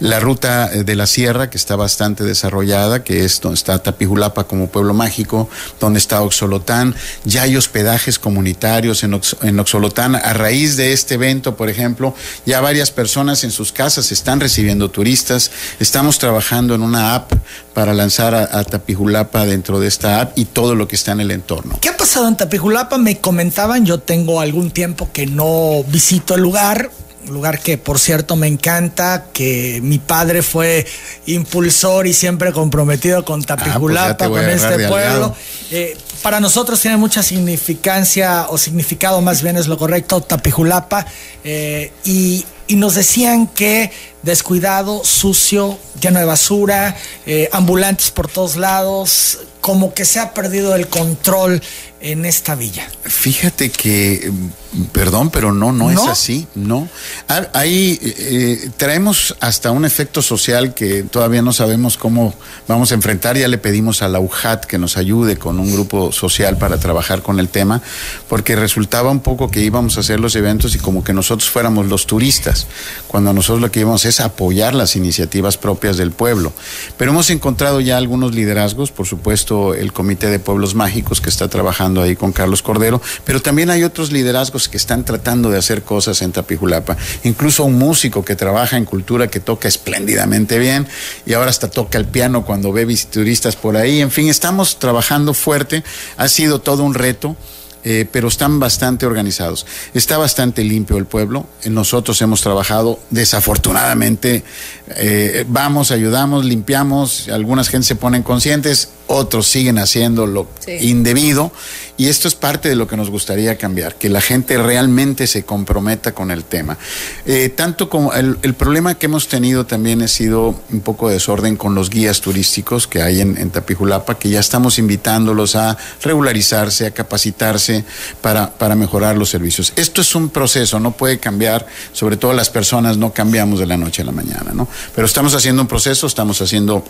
La 0.00 0.20
ruta 0.20 0.72
eh, 0.72 0.84
de 0.84 0.94
la 0.94 1.06
sierra, 1.06 1.50
que 1.50 1.56
está 1.56 1.76
bastante 1.76 2.24
desarrollada, 2.24 3.02
que 3.02 3.24
es 3.24 3.40
donde 3.40 3.56
está 3.56 3.82
Tapijulapa 3.82 4.44
como 4.44 4.68
pueblo 4.68 4.94
mágico, 4.94 5.48
donde 5.80 5.98
está 5.98 6.22
Oxolotán. 6.22 6.94
Ya 7.24 7.42
hay 7.42 7.56
hospedajes 7.56 8.18
comunitarios 8.18 9.02
en, 9.02 9.20
en 9.42 9.60
Oxolotán. 9.60 10.14
A 10.14 10.32
raíz 10.32 10.76
de 10.76 10.92
este 10.92 11.14
evento, 11.14 11.56
por 11.56 11.68
ejemplo, 11.68 12.14
ya 12.46 12.60
varias 12.60 12.90
personas 12.90 13.44
en 13.44 13.50
sus 13.50 13.72
casas 13.72 14.12
están 14.12 14.40
recibiendo 14.40 14.90
turistas. 14.90 15.50
Estamos 15.80 16.18
trabajando 16.18 16.74
en 16.74 16.82
una 16.82 17.14
app 17.14 17.32
para 17.72 17.94
lanzar 17.94 18.34
a, 18.34 18.58
a 18.58 18.64
Tapijulapa 18.64 19.23
dentro 19.32 19.80
de 19.80 19.88
esta 19.88 20.20
app 20.20 20.38
y 20.38 20.44
todo 20.44 20.74
lo 20.74 20.86
que 20.88 20.96
está 20.96 21.12
en 21.12 21.20
el 21.20 21.30
entorno. 21.30 21.78
¿Qué 21.80 21.88
ha 21.88 21.96
pasado 21.96 22.28
en 22.28 22.36
Tapijulapa? 22.36 22.98
Me 22.98 23.18
comentaban, 23.18 23.84
yo 23.84 23.98
tengo 23.98 24.40
algún 24.40 24.70
tiempo 24.70 25.10
que 25.12 25.26
no 25.26 25.84
visito 25.88 26.34
el 26.34 26.42
lugar, 26.42 26.90
lugar 27.28 27.60
que 27.60 27.78
por 27.78 27.98
cierto 27.98 28.36
me 28.36 28.46
encanta, 28.46 29.26
que 29.32 29.80
mi 29.82 29.98
padre 29.98 30.42
fue 30.42 30.86
impulsor 31.26 32.06
y 32.06 32.12
siempre 32.14 32.52
comprometido 32.52 33.24
con 33.24 33.42
Tapijulapa, 33.42 34.10
Ah, 34.10 34.16
pues 34.16 34.30
voy 34.30 34.40
con 34.40 34.50
este 34.50 34.88
pueblo. 34.88 35.34
Eh, 35.70 35.96
para 36.22 36.40
nosotros 36.40 36.80
tiene 36.80 36.96
mucha 36.96 37.22
significancia 37.22 38.46
o 38.48 38.58
significado 38.58 39.20
más 39.20 39.42
bien 39.42 39.56
es 39.56 39.66
lo 39.66 39.76
correcto, 39.78 40.20
Tapijulapa, 40.20 41.06
eh, 41.42 41.92
y, 42.04 42.44
y 42.66 42.76
nos 42.76 42.94
decían 42.94 43.46
que 43.46 43.90
descuidado, 44.24 45.02
sucio, 45.04 45.78
lleno 46.00 46.18
de 46.18 46.24
basura, 46.24 46.96
eh, 47.26 47.48
ambulantes 47.52 48.10
por 48.10 48.28
todos 48.28 48.56
lados, 48.56 49.38
como 49.60 49.94
que 49.94 50.04
se 50.04 50.20
ha 50.20 50.34
perdido 50.34 50.74
el 50.74 50.88
control 50.88 51.62
en 52.04 52.26
esta 52.26 52.54
villa. 52.54 52.86
Fíjate 53.02 53.70
que, 53.70 54.30
mm, 54.30 54.82
perdón, 54.92 55.30
pero 55.30 55.52
no, 55.52 55.72
no, 55.72 55.90
es 55.90 55.96
¿No? 55.96 56.10
así, 56.10 56.46
no. 56.54 56.86
Ah, 57.30 57.48
Ahí 57.54 57.98
eh, 58.02 58.68
traemos 58.76 59.34
hasta 59.40 59.70
un 59.70 59.86
efecto 59.86 60.20
social 60.20 60.74
que 60.74 61.02
todavía 61.04 61.40
no 61.40 61.54
sabemos 61.54 61.96
cómo 61.96 62.34
vamos 62.68 62.92
a 62.92 62.94
enfrentar. 62.94 63.38
Ya 63.38 63.48
le 63.48 63.56
pedimos 63.56 64.02
a 64.02 64.08
la 64.08 64.20
UJAT 64.20 64.66
que 64.66 64.76
nos 64.76 64.98
ayude 64.98 65.38
con 65.38 65.58
un 65.58 65.72
grupo 65.72 66.12
social 66.12 66.58
para 66.58 66.76
trabajar 66.76 67.22
con 67.22 67.40
el 67.40 67.48
tema, 67.48 67.80
porque 68.28 68.54
resultaba 68.54 69.10
un 69.10 69.20
poco 69.20 69.50
que 69.50 69.62
íbamos 69.62 69.96
a 69.96 70.00
hacer 70.00 70.20
los 70.20 70.36
eventos 70.36 70.74
y 70.74 70.78
como 70.78 71.02
que 71.02 71.14
nosotros 71.14 71.48
fuéramos 71.48 71.86
los 71.86 72.06
turistas, 72.06 72.66
cuando 73.08 73.32
nosotros 73.32 73.62
lo 73.62 73.70
que 73.70 73.80
íbamos 73.80 74.04
es 74.04 74.13
apoyar 74.20 74.74
las 74.74 74.96
iniciativas 74.96 75.58
propias 75.58 75.96
del 75.96 76.10
pueblo. 76.10 76.52
Pero 76.96 77.10
hemos 77.10 77.30
encontrado 77.30 77.80
ya 77.80 77.96
algunos 77.96 78.34
liderazgos, 78.34 78.90
por 78.90 79.06
supuesto 79.06 79.74
el 79.74 79.92
Comité 79.92 80.28
de 80.28 80.38
Pueblos 80.38 80.74
Mágicos 80.74 81.20
que 81.20 81.30
está 81.30 81.48
trabajando 81.48 82.00
ahí 82.00 82.16
con 82.16 82.32
Carlos 82.32 82.62
Cordero, 82.62 83.00
pero 83.24 83.42
también 83.42 83.70
hay 83.70 83.82
otros 83.82 84.12
liderazgos 84.12 84.68
que 84.68 84.76
están 84.76 85.04
tratando 85.04 85.50
de 85.50 85.58
hacer 85.58 85.82
cosas 85.82 86.22
en 86.22 86.32
Tapijulapa. 86.32 86.96
Incluso 87.24 87.64
un 87.64 87.74
músico 87.78 88.24
que 88.24 88.36
trabaja 88.36 88.76
en 88.76 88.84
cultura 88.84 89.28
que 89.28 89.40
toca 89.40 89.68
espléndidamente 89.68 90.58
bien 90.58 90.86
y 91.26 91.32
ahora 91.32 91.50
hasta 91.50 91.70
toca 91.70 91.98
el 91.98 92.06
piano 92.06 92.44
cuando 92.44 92.72
ve 92.72 92.84
turistas 93.10 93.56
por 93.56 93.76
ahí. 93.76 94.00
En 94.00 94.10
fin, 94.10 94.28
estamos 94.28 94.78
trabajando 94.78 95.34
fuerte. 95.34 95.82
Ha 96.16 96.28
sido 96.28 96.60
todo 96.60 96.82
un 96.82 96.94
reto. 96.94 97.36
Eh, 97.84 98.06
pero 98.10 98.28
están 98.28 98.58
bastante 98.58 99.06
organizados. 99.06 99.66
Está 99.92 100.18
bastante 100.18 100.64
limpio 100.64 100.96
el 100.96 101.04
pueblo. 101.04 101.46
Nosotros 101.66 102.20
hemos 102.22 102.40
trabajado, 102.40 102.98
desafortunadamente, 103.10 104.42
eh, 104.88 105.44
vamos, 105.48 105.90
ayudamos, 105.90 106.44
limpiamos, 106.44 107.28
algunas 107.28 107.68
gentes 107.68 107.88
se 107.88 107.96
ponen 107.96 108.22
conscientes, 108.22 108.90
otros 109.06 109.46
siguen 109.46 109.78
haciendo 109.78 110.26
lo 110.26 110.46
Sí. 110.64 110.72
indebido 110.88 111.52
y 111.98 112.06
esto 112.08 112.26
es 112.26 112.34
parte 112.34 112.70
de 112.70 112.74
lo 112.74 112.86
que 112.88 112.96
nos 112.96 113.10
gustaría 113.10 113.56
cambiar, 113.58 113.96
que 113.96 114.08
la 114.08 114.20
gente 114.22 114.56
realmente 114.56 115.26
se 115.26 115.44
comprometa 115.44 116.12
con 116.12 116.30
el 116.30 116.42
tema. 116.44 116.78
Eh, 117.26 117.50
tanto 117.50 117.88
como 117.90 118.14
el, 118.14 118.38
el 118.42 118.54
problema 118.54 118.94
que 118.98 119.06
hemos 119.06 119.28
tenido 119.28 119.66
también 119.66 120.00
ha 120.02 120.08
sido 120.08 120.58
un 120.72 120.80
poco 120.80 121.08
de 121.08 121.14
desorden 121.14 121.56
con 121.56 121.74
los 121.74 121.90
guías 121.90 122.20
turísticos 122.22 122.86
que 122.86 123.02
hay 123.02 123.20
en, 123.20 123.36
en 123.36 123.50
Tapijulapa, 123.50 124.18
que 124.18 124.30
ya 124.30 124.40
estamos 124.40 124.78
invitándolos 124.78 125.54
a 125.54 125.76
regularizarse, 126.02 126.86
a 126.86 126.90
capacitarse 126.92 127.84
para, 128.22 128.50
para 128.56 128.74
mejorar 128.74 129.16
los 129.16 129.28
servicios. 129.28 129.72
Esto 129.76 130.00
es 130.00 130.14
un 130.14 130.30
proceso, 130.30 130.80
no 130.80 130.92
puede 130.92 131.18
cambiar, 131.18 131.66
sobre 131.92 132.16
todo 132.16 132.32
las 132.32 132.48
personas 132.50 132.96
no 132.96 133.12
cambiamos 133.12 133.60
de 133.60 133.66
la 133.66 133.76
noche 133.76 134.02
a 134.02 134.06
la 134.06 134.12
mañana, 134.12 134.52
¿no? 134.54 134.66
Pero 134.94 135.06
estamos 135.06 135.34
haciendo 135.34 135.62
un 135.62 135.68
proceso, 135.68 136.06
estamos 136.06 136.40
haciendo 136.40 136.84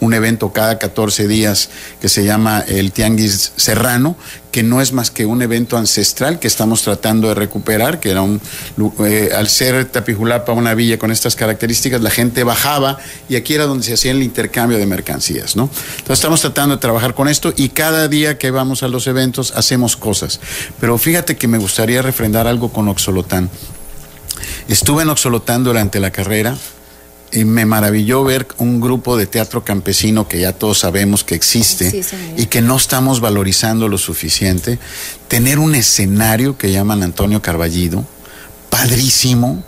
un 0.00 0.14
evento 0.14 0.52
cada 0.52 0.78
14 0.78 1.28
días 1.28 1.68
que 2.00 2.08
se 2.08 2.24
llama 2.24 2.64
el 2.66 2.92
Tianguis 2.92 3.52
Serrano, 3.56 4.16
que 4.50 4.62
no 4.62 4.80
es 4.80 4.92
más 4.92 5.10
que 5.10 5.26
un 5.26 5.42
evento 5.42 5.76
ancestral 5.76 6.38
que 6.38 6.48
estamos 6.48 6.82
tratando 6.82 7.28
de 7.28 7.34
recuperar, 7.34 8.00
que 8.00 8.10
era 8.10 8.22
un, 8.22 8.40
eh, 9.04 9.30
al 9.36 9.48
ser 9.48 9.84
Tapijulapa 9.86 10.52
una 10.52 10.74
villa 10.74 10.98
con 10.98 11.10
estas 11.10 11.36
características, 11.36 12.00
la 12.00 12.10
gente 12.10 12.44
bajaba 12.44 12.98
y 13.28 13.36
aquí 13.36 13.54
era 13.54 13.66
donde 13.66 13.84
se 13.84 13.94
hacía 13.94 14.12
el 14.12 14.22
intercambio 14.22 14.78
de 14.78 14.86
mercancías, 14.86 15.56
¿no? 15.56 15.64
Entonces 15.98 16.18
estamos 16.18 16.40
tratando 16.40 16.76
de 16.76 16.80
trabajar 16.80 17.14
con 17.14 17.28
esto 17.28 17.52
y 17.56 17.68
cada 17.68 18.08
día 18.08 18.38
que 18.38 18.50
vamos 18.50 18.82
a 18.82 18.88
los 18.88 19.06
eventos 19.06 19.52
hacemos 19.54 19.96
cosas. 19.96 20.40
Pero 20.80 20.98
fíjate 20.98 21.36
que 21.36 21.46
me 21.46 21.58
gustaría 21.58 22.02
refrendar 22.02 22.46
algo 22.46 22.72
con 22.72 22.88
Oxolotán. 22.88 23.50
Estuve 24.68 25.02
en 25.02 25.10
Oxolotán 25.10 25.64
durante 25.64 26.00
la 26.00 26.10
carrera 26.10 26.56
y 27.32 27.44
me 27.44 27.64
maravilló 27.64 28.24
ver 28.24 28.48
un 28.58 28.80
grupo 28.80 29.16
de 29.16 29.26
teatro 29.26 29.64
campesino 29.64 30.26
que 30.26 30.40
ya 30.40 30.52
todos 30.52 30.80
sabemos 30.80 31.24
que 31.24 31.34
existe 31.34 31.90
Sí, 32.02 32.16
y 32.36 32.46
que 32.46 32.60
no 32.60 32.76
estamos 32.76 33.20
valorizando 33.20 33.88
lo 33.88 33.98
suficiente. 33.98 34.78
Tener 35.28 35.58
un 35.58 35.74
escenario 35.74 36.58
que 36.58 36.72
llaman 36.72 37.02
Antonio 37.02 37.40
Carballido, 37.42 38.04
padrísimo. 38.68 39.64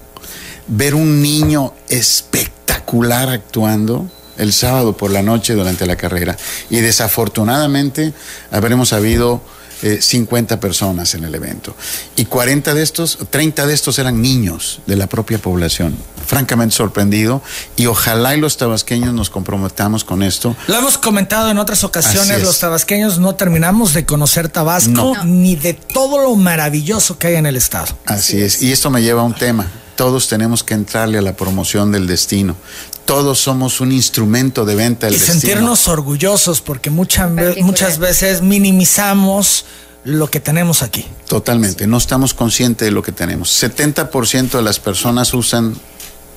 Ver 0.69 0.95
un 0.95 1.23
niño 1.23 1.75
espectacular 1.89 3.29
actuando 3.29 4.11
el 4.39 4.53
sábado 4.53 4.97
por 4.97 5.11
la 5.11 5.23
noche 5.23 5.55
durante 5.55 5.87
la 5.87 5.97
carrera. 5.97 6.37
Y 6.71 6.77
desafortunadamente 6.77 8.13
habremos 8.51 8.93
habido 8.93 9.43
eh, 9.83 10.01
50 10.01 10.61
personas 10.61 11.15
en 11.15 11.25
el 11.25 11.35
evento. 11.35 11.75
Y 12.17 12.25
40 12.27 12.75
de 12.75 12.83
estos, 12.83 13.19
30 13.31 13.67
de 13.67 13.75
estos 13.75 13.99
eran 13.99 14.23
niños 14.23 14.81
de 14.87 14.97
la 14.97 15.07
propia 15.09 15.39
población. 15.39 15.97
Francamente 16.27 16.75
sorprendido. 16.75 17.43
Y 17.77 17.87
ojalá 17.87 18.35
y 18.37 18.41
los 18.41 18.57
tabasqueños 18.57 19.13
nos 19.13 19.29
comprometamos 19.29 20.05
con 20.05 20.23
esto. 20.23 20.57
Lo 20.69 20.77
hemos 20.77 20.99
comentado 20.99 21.51
en 21.51 21.59
otras 21.59 21.85
ocasiones, 21.85 22.39
es. 22.39 22.43
los 22.43 22.59
tabasqueños 22.59 23.19
no 23.19 23.35
terminamos 23.35 23.93
de 23.93 24.07
conocer 24.07 24.49
Tabasco 24.49 24.91
No. 24.91 25.25
ni 25.25 25.57
de 25.57 25.75
todo 25.75 26.19
lo 26.23 26.35
maravilloso 26.37 27.19
que 27.19 27.29
hay 27.29 27.35
en 27.37 27.47
el 27.47 27.57
estado. 27.57 27.97
Así 28.07 28.41
es. 28.41 28.63
Y 28.63 28.73
esto 28.73 28.91
me 28.91 29.03
lleva 29.03 29.23
a 29.23 29.25
un 29.25 29.35
tema. 29.35 29.67
Todos 30.03 30.27
tenemos 30.27 30.65
que 30.65 30.75
entrarle 30.75 31.19
a 31.19 31.23
la 31.23 31.37
promoción 31.37 31.93
del 31.93 32.09
destino. 32.09 32.57
Todos 33.05 33.39
somos 33.39 33.81
un 33.81 33.93
instrumento 33.93 34.65
de 34.65 34.75
venta 34.75 35.07
del 35.07 35.15
Y 35.15 35.19
destino. 35.19 35.41
sentirnos 35.41 35.87
orgullosos 35.87 36.61
porque 36.61 36.91
muchas 36.91 37.99
veces 38.01 38.43
minimizamos 38.43 39.65
lo 40.03 40.29
que 40.29 40.41
tenemos 40.41 40.83
aquí. 40.83 41.07
Totalmente, 41.29 41.87
no 41.87 41.99
estamos 41.99 42.35
conscientes 42.35 42.85
de 42.85 42.91
lo 42.91 43.01
que 43.01 43.13
tenemos. 43.13 43.63
70% 43.63 44.51
de 44.51 44.63
las 44.63 44.81
personas 44.81 45.33
usan 45.35 45.77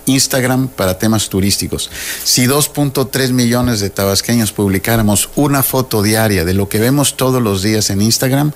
Instagram 0.05 0.67
para 0.67 0.99
temas 0.99 1.27
turísticos. 1.29 1.89
Si 2.23 2.45
2.3 2.45 3.31
millones 3.31 3.79
de 3.79 3.89
tabasqueños 3.89 4.51
publicáramos 4.51 5.29
una 5.35 5.63
foto 5.63 6.03
diaria 6.03 6.45
de 6.45 6.53
lo 6.53 6.69
que 6.69 6.77
vemos 6.77 7.17
todos 7.17 7.41
los 7.41 7.63
días 7.63 7.89
en 7.89 8.03
Instagram, 8.03 8.51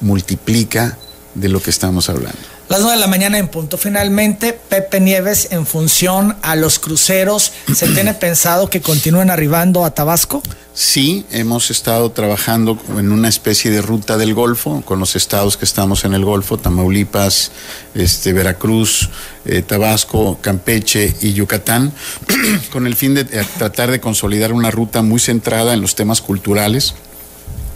multiplica 0.00 0.96
de 1.34 1.50
lo 1.50 1.60
que 1.60 1.68
estamos 1.68 2.08
hablando. 2.08 2.53
Las 2.68 2.80
9 2.80 2.94
de 2.94 3.00
la 3.00 3.06
mañana 3.06 3.38
en 3.38 3.48
punto. 3.48 3.76
Finalmente, 3.76 4.54
Pepe 4.54 4.98
Nieves, 4.98 5.48
en 5.50 5.66
función 5.66 6.36
a 6.40 6.56
los 6.56 6.78
cruceros, 6.78 7.52
¿se 7.74 7.88
tiene 7.94 8.14
pensado 8.14 8.70
que 8.70 8.80
continúen 8.80 9.30
arribando 9.30 9.84
a 9.84 9.90
Tabasco? 9.90 10.42
Sí, 10.72 11.24
hemos 11.30 11.70
estado 11.70 12.10
trabajando 12.10 12.76
en 12.98 13.12
una 13.12 13.28
especie 13.28 13.70
de 13.70 13.80
ruta 13.80 14.16
del 14.16 14.34
Golfo 14.34 14.82
con 14.84 14.98
los 14.98 15.14
estados 15.14 15.56
que 15.56 15.66
estamos 15.66 16.04
en 16.04 16.14
el 16.14 16.24
Golfo, 16.24 16.56
Tamaulipas, 16.58 17.52
este, 17.94 18.32
Veracruz, 18.32 19.10
eh, 19.44 19.62
Tabasco, 19.62 20.38
Campeche 20.40 21.14
y 21.20 21.32
Yucatán, 21.34 21.92
con 22.72 22.86
el 22.86 22.96
fin 22.96 23.14
de 23.14 23.20
eh, 23.20 23.46
tratar 23.58 23.90
de 23.90 24.00
consolidar 24.00 24.52
una 24.52 24.70
ruta 24.70 25.02
muy 25.02 25.20
centrada 25.20 25.74
en 25.74 25.80
los 25.80 25.94
temas 25.94 26.22
culturales 26.22 26.94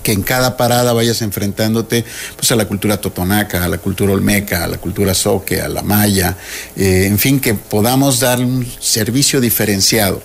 que 0.02 0.12
en 0.12 0.22
cada 0.22 0.56
parada 0.56 0.92
vayas 0.92 1.22
enfrentándote 1.22 2.04
pues 2.37 2.50
a 2.52 2.56
la 2.56 2.66
cultura 2.66 3.00
totonaca, 3.00 3.64
a 3.64 3.68
la 3.68 3.78
cultura 3.78 4.12
olmeca, 4.12 4.64
a 4.64 4.66
la 4.68 4.78
cultura 4.78 5.14
soque, 5.14 5.61
a 5.61 5.68
la 5.68 5.82
maya, 5.82 6.37
eh, 6.76 7.06
en 7.06 7.18
fin, 7.18 7.40
que 7.40 7.54
podamos 7.54 8.20
dar 8.20 8.40
un 8.40 8.66
servicio 8.80 9.40
diferenciado. 9.40 10.22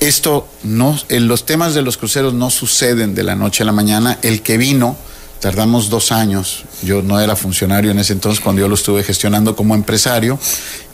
Esto 0.00 0.48
no, 0.62 0.98
en 1.08 1.28
los 1.28 1.46
temas 1.46 1.74
de 1.74 1.82
los 1.82 1.96
cruceros 1.96 2.34
no 2.34 2.50
suceden 2.50 3.14
de 3.14 3.22
la 3.22 3.34
noche 3.34 3.62
a 3.62 3.66
la 3.66 3.72
mañana. 3.72 4.18
El 4.22 4.42
que 4.42 4.58
vino, 4.58 4.96
tardamos 5.40 5.90
dos 5.90 6.12
años. 6.12 6.64
Yo 6.82 7.02
no 7.02 7.20
era 7.20 7.36
funcionario 7.36 7.90
en 7.90 7.98
ese 7.98 8.12
entonces 8.12 8.40
cuando 8.40 8.62
yo 8.62 8.68
lo 8.68 8.74
estuve 8.74 9.02
gestionando 9.02 9.54
como 9.54 9.74
empresario 9.74 10.38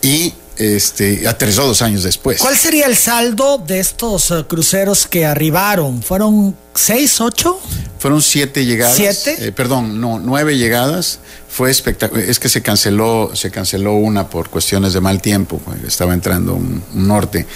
y 0.02 0.34
este 0.56 1.26
aterrizó 1.28 1.66
dos 1.66 1.82
años 1.82 2.02
después. 2.02 2.38
¿Cuál 2.38 2.56
sería 2.56 2.86
el 2.86 2.96
saldo 2.96 3.58
de 3.58 3.80
estos 3.80 4.30
eh, 4.30 4.44
cruceros 4.48 5.06
que 5.06 5.24
arribaron? 5.26 6.02
¿Fueron 6.02 6.56
seis, 6.74 7.20
ocho? 7.20 7.58
Fueron 7.98 8.22
siete 8.22 8.64
llegadas. 8.64 8.96
¿Siete? 8.96 9.36
Eh, 9.48 9.52
perdón, 9.52 10.00
no, 10.00 10.18
nueve 10.18 10.56
llegadas. 10.56 11.18
Fue 11.48 11.70
espectacular. 11.70 12.24
Es 12.28 12.38
que 12.38 12.48
se 12.48 12.62
canceló, 12.62 13.32
se 13.34 13.50
canceló 13.50 13.94
una 13.94 14.28
por 14.28 14.48
cuestiones 14.50 14.92
de 14.92 15.00
mal 15.00 15.20
tiempo. 15.20 15.58
pues, 15.64 15.82
Estaba 15.84 16.14
entrando 16.14 16.54
un, 16.54 16.82
un 16.94 17.08
norte. 17.08 17.46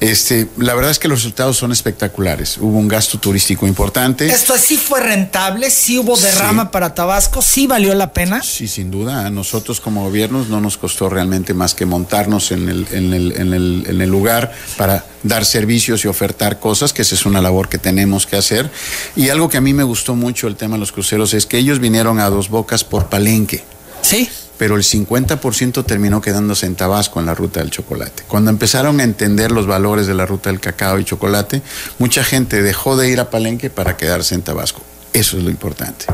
Este, 0.00 0.46
la 0.58 0.74
verdad 0.74 0.92
es 0.92 1.00
que 1.00 1.08
los 1.08 1.18
resultados 1.18 1.56
son 1.56 1.72
espectaculares. 1.72 2.56
Hubo 2.58 2.78
un 2.78 2.86
gasto 2.86 3.18
turístico 3.18 3.66
importante. 3.66 4.28
Esto 4.28 4.56
sí 4.56 4.76
fue 4.76 5.00
rentable, 5.00 5.70
sí 5.70 5.98
hubo 5.98 6.16
derrama 6.16 6.64
Sí. 6.64 6.68
para 6.72 6.94
Tabasco, 6.94 7.42
sí 7.42 7.66
valió 7.66 7.92
la 7.94 8.12
pena. 8.12 8.40
Sí, 8.42 8.68
sin 8.68 8.92
duda. 8.92 9.26
A 9.26 9.30
nosotros 9.30 9.80
como 9.80 10.04
gobiernos 10.04 10.48
no 10.48 10.60
nos 10.60 10.76
costó 10.78 11.08
realmente 11.08 11.52
más 11.52 11.74
que 11.74 11.84
montarnos 11.84 12.52
en 12.52 12.68
el, 12.68 12.86
en 12.92 13.12
el, 13.12 13.32
en 13.32 13.52
el, 13.54 13.84
en 13.88 14.00
el 14.00 14.08
lugar 14.08 14.52
para 14.76 15.04
dar 15.24 15.44
servicios 15.44 16.04
y 16.04 16.08
ofertar 16.08 16.60
cosas, 16.60 16.92
que 16.92 17.02
esa 17.02 17.16
es 17.16 17.26
una 17.26 17.42
labor 17.42 17.68
que 17.68 17.78
tenemos 17.78 18.24
que 18.24 18.36
hacer. 18.36 18.70
Y 19.16 19.30
algo 19.30 19.48
que 19.48 19.56
a 19.56 19.60
mí 19.60 19.74
me 19.74 19.82
gustó 19.82 20.14
mucho 20.14 20.46
el 20.46 20.54
tema 20.54 20.76
de 20.76 20.80
los 20.80 20.92
cruceros 20.92 21.34
es 21.34 21.44
que 21.44 21.58
ellos 21.58 21.80
vinieron 21.80 22.20
a 22.20 22.30
dos 22.30 22.50
bocas 22.50 22.84
por 22.84 23.08
palenque. 23.08 23.64
Sí. 24.02 24.28
Pero 24.58 24.76
el 24.76 24.82
50% 24.82 25.84
terminó 25.86 26.20
quedándose 26.20 26.66
en 26.66 26.74
Tabasco 26.74 27.20
en 27.20 27.26
la 27.26 27.34
ruta 27.34 27.60
del 27.60 27.70
chocolate. 27.70 28.24
Cuando 28.28 28.50
empezaron 28.50 29.00
a 29.00 29.04
entender 29.04 29.52
los 29.52 29.66
valores 29.66 30.06
de 30.06 30.14
la 30.14 30.26
ruta 30.26 30.50
del 30.50 30.60
cacao 30.60 30.98
y 30.98 31.04
chocolate, 31.04 31.62
mucha 31.98 32.24
gente 32.24 32.62
dejó 32.62 32.96
de 32.96 33.08
ir 33.08 33.20
a 33.20 33.30
Palenque 33.30 33.70
para 33.70 33.96
quedarse 33.96 34.34
en 34.34 34.42
Tabasco. 34.42 34.82
Eso 35.12 35.38
es 35.38 35.44
lo 35.44 35.50
importante. 35.50 36.04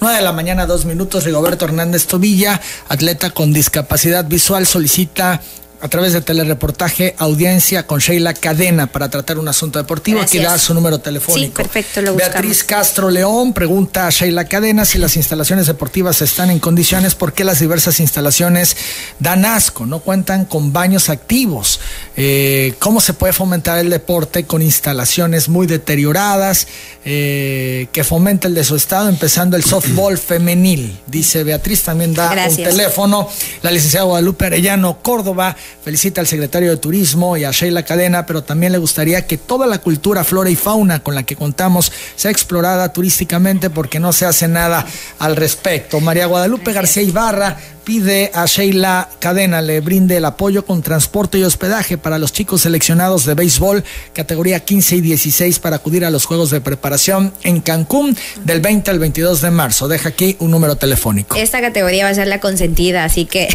9 0.00 0.16
de 0.16 0.22
la 0.22 0.32
mañana, 0.32 0.66
dos 0.66 0.84
minutos. 0.84 1.24
Rigoberto 1.24 1.64
Hernández 1.64 2.06
Tobilla, 2.06 2.60
atleta 2.88 3.30
con 3.30 3.52
discapacidad 3.52 4.26
visual, 4.26 4.66
solicita 4.66 5.40
a 5.84 5.88
través 5.88 6.14
de 6.14 6.22
telereportaje 6.22 7.14
audiencia 7.18 7.86
con 7.86 8.00
Sheila 8.00 8.32
Cadena 8.32 8.86
para 8.86 9.10
tratar 9.10 9.38
un 9.38 9.48
asunto 9.48 9.78
deportivo. 9.78 10.18
Aquí 10.18 10.38
da 10.38 10.56
su 10.56 10.72
número 10.72 10.98
telefónico. 10.98 11.44
Sí, 11.44 11.52
perfecto, 11.54 12.00
lo 12.00 12.14
Beatriz 12.14 12.64
Castro 12.64 13.10
León 13.10 13.52
pregunta 13.52 14.06
a 14.06 14.10
Sheila 14.10 14.46
Cadena 14.46 14.86
si 14.86 14.96
las 14.96 15.14
instalaciones 15.14 15.66
deportivas 15.66 16.22
están 16.22 16.50
en 16.50 16.58
condiciones, 16.58 17.14
porque 17.14 17.44
las 17.44 17.60
diversas 17.60 18.00
instalaciones 18.00 18.78
dan 19.18 19.44
asco, 19.44 19.84
no 19.84 19.98
cuentan 19.98 20.46
con 20.46 20.72
baños 20.72 21.10
activos. 21.10 21.80
Eh, 22.16 22.72
¿Cómo 22.78 23.02
se 23.02 23.12
puede 23.12 23.34
fomentar 23.34 23.78
el 23.78 23.90
deporte 23.90 24.44
con 24.44 24.62
instalaciones 24.62 25.50
muy 25.50 25.66
deterioradas 25.66 26.66
eh, 27.04 27.88
que 27.92 28.04
fomenta 28.04 28.48
el 28.48 28.54
de 28.54 28.64
su 28.64 28.74
estado, 28.74 29.10
empezando 29.10 29.54
el 29.54 29.64
softball 29.64 30.16
femenil? 30.16 30.98
Dice 31.06 31.44
Beatriz, 31.44 31.82
también 31.82 32.14
da 32.14 32.32
un 32.48 32.56
teléfono. 32.56 33.28
La 33.60 33.70
licenciada 33.70 34.06
Guadalupe 34.06 34.46
Arellano 34.46 35.02
Córdoba 35.02 35.54
felicita 35.82 36.20
al 36.20 36.26
secretario 36.26 36.70
de 36.70 36.76
Turismo 36.76 37.36
y 37.36 37.44
a 37.44 37.50
Sheila 37.50 37.84
Cadena, 37.84 38.26
pero 38.26 38.42
también 38.42 38.72
le 38.72 38.78
gustaría 38.78 39.26
que 39.26 39.38
toda 39.38 39.66
la 39.66 39.78
cultura, 39.78 40.24
flora 40.24 40.50
y 40.50 40.56
fauna 40.56 41.02
con 41.02 41.14
la 41.14 41.22
que 41.22 41.36
contamos 41.36 41.92
sea 42.16 42.30
explorada 42.30 42.92
turísticamente 42.92 43.70
porque 43.70 44.00
no 44.00 44.12
se 44.12 44.26
hace 44.26 44.48
nada 44.48 44.86
al 45.18 45.36
respecto. 45.36 46.00
María 46.00 46.26
Guadalupe 46.26 46.72
García 46.72 47.02
Ibarra 47.02 47.56
pide 47.84 48.30
a 48.34 48.46
Sheila 48.46 49.08
Cadena 49.18 49.60
le 49.60 49.80
brinde 49.80 50.16
el 50.16 50.24
apoyo 50.24 50.64
con 50.64 50.82
transporte 50.82 51.38
y 51.38 51.44
hospedaje 51.44 51.98
para 51.98 52.18
los 52.18 52.32
chicos 52.32 52.62
seleccionados 52.62 53.26
de 53.26 53.34
béisbol 53.34 53.84
categoría 54.14 54.60
15 54.60 54.96
y 54.96 55.00
16 55.02 55.58
para 55.58 55.76
acudir 55.76 56.04
a 56.04 56.10
los 56.10 56.24
Juegos 56.24 56.50
de 56.50 56.60
Preparación 56.60 57.32
en 57.42 57.60
Cancún 57.60 58.16
del 58.44 58.60
20 58.60 58.90
al 58.90 58.98
22 58.98 59.42
de 59.42 59.50
marzo. 59.50 59.88
Deja 59.88 60.08
aquí 60.08 60.36
un 60.40 60.50
número 60.50 60.76
telefónico. 60.76 61.36
Esta 61.36 61.60
categoría 61.60 62.04
va 62.04 62.10
a 62.10 62.14
ser 62.14 62.26
la 62.26 62.40
consentida, 62.40 63.04
así 63.04 63.26
que... 63.26 63.48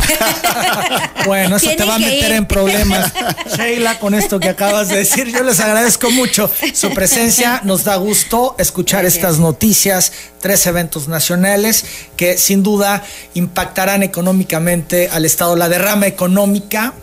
bueno, 1.26 1.58
eso 1.58 1.72
te 1.76 1.84
va 1.84 1.96
a 1.96 2.00
meter 2.00 2.32
en 2.34 2.46
problemas. 2.46 3.12
Sheila, 3.58 4.00
con 4.00 4.14
esto 4.14 4.40
que 4.40 4.50
acabas 4.50 4.90
de 4.90 4.98
decir, 4.98 5.28
yo 5.28 5.44
les 5.44 5.60
agradezco 5.60 6.12
mucho 6.12 6.52
su 6.74 6.92
presencia. 6.92 7.62
Nos 7.64 7.84
da 7.84 7.96
gusto 7.96 8.56
escuchar 8.60 9.06
estas 9.06 9.40
noticias, 9.40 10.12
tres 10.40 10.66
eventos 10.68 11.08
nacionales 11.08 11.86
que 12.16 12.38
sin 12.38 12.64
duda 12.64 13.04
impactarán 13.34 14.04
económicamente 14.04 14.19
económicamente 14.20 15.08
al 15.08 15.24
Estado, 15.24 15.56
la 15.56 15.70
derrama 15.70 16.06
económica 16.06 16.94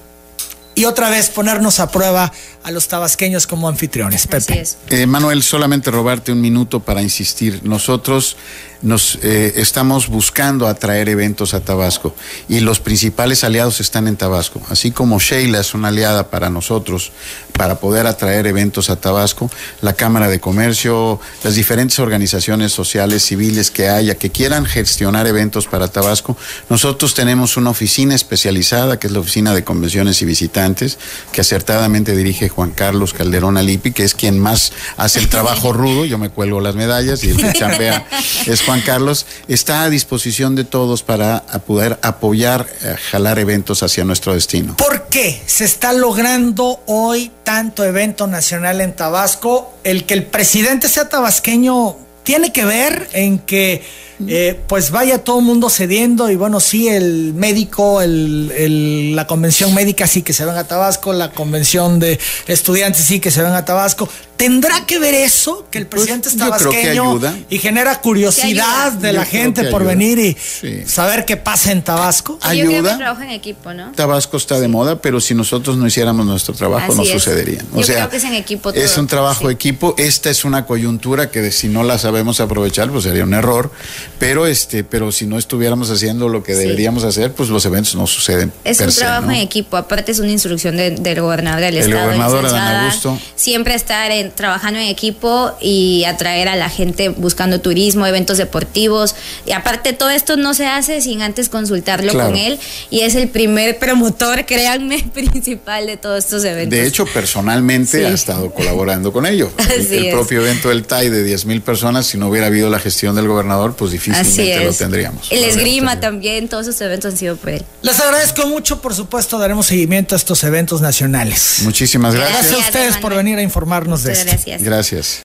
y 0.74 0.84
otra 0.84 1.08
vez 1.08 1.30
ponernos 1.30 1.80
a 1.80 1.90
prueba 1.90 2.30
a 2.62 2.70
los 2.70 2.88
tabasqueños 2.88 3.46
como 3.46 3.66
anfitriones. 3.70 4.26
Pepe. 4.26 4.64
Eh, 4.90 5.06
Manuel, 5.06 5.42
solamente 5.42 5.90
robarte 5.90 6.32
un 6.32 6.42
minuto 6.42 6.80
para 6.80 7.00
insistir. 7.00 7.62
Nosotros 7.64 8.36
nos 8.82 9.18
eh, 9.22 9.54
estamos 9.56 10.08
buscando 10.08 10.66
atraer 10.66 11.08
eventos 11.08 11.54
a 11.54 11.60
Tabasco 11.60 12.14
y 12.50 12.60
los 12.60 12.80
principales 12.80 13.42
aliados 13.42 13.80
están 13.80 14.06
en 14.06 14.16
Tabasco. 14.16 14.60
Así 14.68 14.90
como 14.90 15.18
Sheila 15.18 15.60
es 15.60 15.72
una 15.72 15.88
aliada 15.88 16.28
para 16.28 16.50
nosotros 16.50 17.12
para 17.56 17.80
poder 17.80 18.06
atraer 18.06 18.46
eventos 18.46 18.90
a 18.90 18.96
Tabasco, 18.96 19.50
la 19.80 19.94
Cámara 19.94 20.28
de 20.28 20.40
Comercio, 20.40 21.20
las 21.42 21.54
diferentes 21.54 21.98
organizaciones 21.98 22.72
sociales, 22.72 23.24
civiles 23.24 23.70
que 23.70 23.88
haya, 23.88 24.16
que 24.16 24.30
quieran 24.30 24.66
gestionar 24.66 25.26
eventos 25.26 25.66
para 25.66 25.88
Tabasco, 25.88 26.36
nosotros 26.68 27.14
tenemos 27.14 27.56
una 27.56 27.70
oficina 27.70 28.14
especializada, 28.14 28.98
que 28.98 29.06
es 29.06 29.12
la 29.12 29.20
Oficina 29.20 29.54
de 29.54 29.64
Convenciones 29.64 30.20
y 30.22 30.24
Visitantes, 30.24 30.98
que 31.32 31.40
acertadamente 31.40 32.14
dirige 32.14 32.48
Juan 32.48 32.70
Carlos 32.70 33.12
Calderón 33.12 33.56
Alipi, 33.56 33.92
que 33.92 34.04
es 34.04 34.14
quien 34.14 34.38
más 34.38 34.72
hace 34.96 35.18
el 35.18 35.28
trabajo 35.28 35.72
rudo, 35.72 36.04
yo 36.04 36.18
me 36.18 36.30
cuelgo 36.30 36.60
las 36.60 36.74
medallas 36.74 37.24
y 37.24 37.30
el 37.30 37.36
que 37.36 38.52
es 38.52 38.62
Juan 38.62 38.80
Carlos, 38.82 39.26
está 39.48 39.82
a 39.82 39.90
disposición 39.90 40.54
de 40.54 40.64
todos 40.64 41.02
para 41.02 41.42
poder 41.66 41.98
apoyar, 42.02 42.66
eh, 42.82 42.96
jalar 43.10 43.38
eventos 43.38 43.82
hacia 43.82 44.04
nuestro 44.04 44.34
destino. 44.34 44.76
¿Por 44.76 45.06
qué 45.08 45.42
se 45.46 45.64
está 45.64 45.92
logrando 45.92 46.80
hoy 46.86 47.30
tanto 47.46 47.84
evento 47.84 48.26
nacional 48.26 48.80
en 48.80 48.92
Tabasco? 48.92 49.72
El 49.84 50.04
que 50.04 50.14
el 50.14 50.24
presidente 50.24 50.88
sea 50.88 51.08
tabasqueño 51.08 51.96
tiene 52.24 52.52
que 52.52 52.64
ver 52.64 53.08
en 53.12 53.38
que 53.38 53.84
eh, 54.26 54.58
pues 54.66 54.90
vaya 54.90 55.22
todo 55.22 55.40
el 55.40 55.44
mundo 55.44 55.68
cediendo 55.68 56.30
y 56.30 56.36
bueno, 56.36 56.60
sí, 56.60 56.88
el 56.88 57.34
médico, 57.34 58.00
el, 58.00 59.14
la 59.14 59.26
convención 59.26 59.74
médica 59.74 60.06
sí 60.06 60.22
que 60.22 60.32
se 60.32 60.44
venga 60.44 60.60
a 60.60 60.64
Tabasco, 60.64 61.12
la 61.12 61.32
convención 61.32 61.98
de 61.98 62.18
estudiantes 62.46 63.04
sí 63.04 63.20
que 63.20 63.30
se 63.30 63.42
venga 63.42 63.58
a 63.58 63.64
Tabasco. 63.64 64.08
¿Tendrá 64.36 64.84
que 64.84 64.98
ver 64.98 65.14
eso? 65.14 65.66
Que 65.70 65.78
el 65.78 65.86
pues, 65.86 66.02
presidente 66.02 66.28
es 66.28 66.36
tabasqueño 66.36 67.20
y 67.48 67.58
genera 67.58 68.00
curiosidad 68.00 68.92
de 68.92 69.12
la 69.12 69.24
gente 69.24 69.64
por 69.64 69.84
venir 69.84 70.18
y 70.18 70.86
saber 70.86 71.24
qué 71.24 71.36
pasa 71.36 71.72
en 71.72 71.82
Tabasco. 71.82 72.38
ayuda. 72.42 72.98
trabajo 72.98 73.22
en 73.22 73.30
equipo, 73.30 73.72
¿no? 73.72 73.92
Tabasco 73.92 74.36
está 74.36 74.60
de 74.60 74.68
moda, 74.68 75.00
pero 75.00 75.20
si 75.20 75.34
nosotros 75.34 75.76
no 75.78 75.86
hiciéramos 75.86 76.26
nuestro 76.26 76.54
trabajo 76.54 76.94
no 76.94 77.04
sucedería. 77.04 77.62
O 77.72 77.82
sea, 77.82 77.96
creo 77.96 78.10
que 78.10 78.16
es 78.16 78.24
en 78.24 78.34
equipo. 78.34 78.70
Es 78.72 78.98
un 78.98 79.06
trabajo 79.06 79.48
equipo. 79.48 79.94
Esta 79.96 80.28
es 80.28 80.44
una 80.44 80.66
coyuntura 80.66 81.30
que 81.30 81.50
si 81.50 81.68
no 81.68 81.82
la 81.82 81.98
sabemos 81.98 82.40
aprovechar, 82.40 82.90
pues 82.90 83.04
sería 83.04 83.24
un 83.24 83.34
error 83.34 83.70
pero 84.18 84.46
este, 84.46 84.84
pero 84.84 85.12
si 85.12 85.26
no 85.26 85.38
estuviéramos 85.38 85.90
haciendo 85.90 86.28
lo 86.28 86.42
que 86.42 86.54
deberíamos 86.54 87.04
hacer, 87.04 87.32
pues 87.32 87.48
los 87.48 87.64
eventos 87.66 87.94
no 87.94 88.06
suceden. 88.06 88.52
Es 88.64 88.80
un 88.80 88.90
trabajo 88.90 89.30
en 89.30 89.36
equipo, 89.36 89.76
aparte 89.76 90.12
es 90.12 90.18
una 90.18 90.30
instrucción 90.30 90.76
del 90.76 91.20
gobernador 91.20 91.60
del 91.60 91.76
el 91.76 91.82
estado. 91.82 92.04
Gobernador 92.04 92.46
Adán 92.46 92.84
Augusto. 92.84 93.18
Siempre 93.34 93.74
estar 93.74 94.10
trabajando 94.34 94.80
en 94.80 94.86
equipo 94.86 95.52
y 95.60 96.04
atraer 96.04 96.48
a 96.48 96.56
la 96.56 96.68
gente 96.68 97.08
buscando 97.08 97.60
turismo, 97.60 98.06
eventos 98.06 98.38
deportivos. 98.38 99.14
Y 99.44 99.52
aparte 99.52 99.92
todo 99.92 100.10
esto 100.10 100.36
no 100.36 100.54
se 100.54 100.66
hace 100.66 101.00
sin 101.00 101.22
antes 101.22 101.48
consultarlo 101.48 102.12
con 102.12 102.36
él. 102.36 102.58
Y 102.90 103.00
es 103.00 103.14
el 103.14 103.28
primer 103.28 103.78
promotor, 103.78 104.44
créanme, 104.46 105.04
principal 105.14 105.86
de 105.86 105.96
todos 105.96 106.24
estos 106.24 106.44
eventos. 106.44 106.78
De 106.78 106.86
hecho, 106.86 107.06
personalmente 107.06 108.06
ha 108.06 108.10
estado 108.10 108.50
colaborando 108.52 109.12
con 109.12 109.26
ello. 109.26 109.50
El, 109.76 110.10
propio 110.10 110.40
evento 110.40 110.68
del 110.68 110.84
TAI 110.86 111.10
de 111.10 111.22
10 111.22 111.46
mil 111.46 111.60
personas, 111.60 112.06
si 112.06 112.18
no 112.18 112.28
hubiera 112.28 112.46
habido 112.46 112.70
la 112.70 112.78
gestión 112.78 113.14
del 113.14 113.28
gobernador, 113.28 113.74
pues 113.76 113.92
difícilmente 113.98 114.64
lo 114.64 114.72
tendríamos. 114.72 115.30
El 115.30 115.44
esgrima 115.44 116.00
también, 116.00 116.48
todos 116.48 116.66
esos 116.66 116.80
eventos 116.80 117.12
han 117.12 117.18
sido 117.18 117.36
por 117.36 117.50
él. 117.50 117.64
Les 117.82 117.98
agradezco 118.00 118.46
mucho, 118.46 118.80
por 118.80 118.94
supuesto, 118.94 119.38
daremos 119.38 119.66
seguimiento 119.66 120.14
a 120.14 120.18
estos 120.18 120.42
eventos 120.44 120.80
nacionales. 120.80 121.60
Muchísimas 121.62 122.14
gracias. 122.14 122.42
Gracias, 122.42 122.62
a 122.62 122.66
ustedes 122.66 122.96
por 122.98 123.14
venir 123.14 123.38
a 123.38 123.42
informarnos 123.42 124.02
de 124.02 124.12
esto. 124.12 124.26
Gracias. 124.26 124.62
Gracias. 124.62 125.20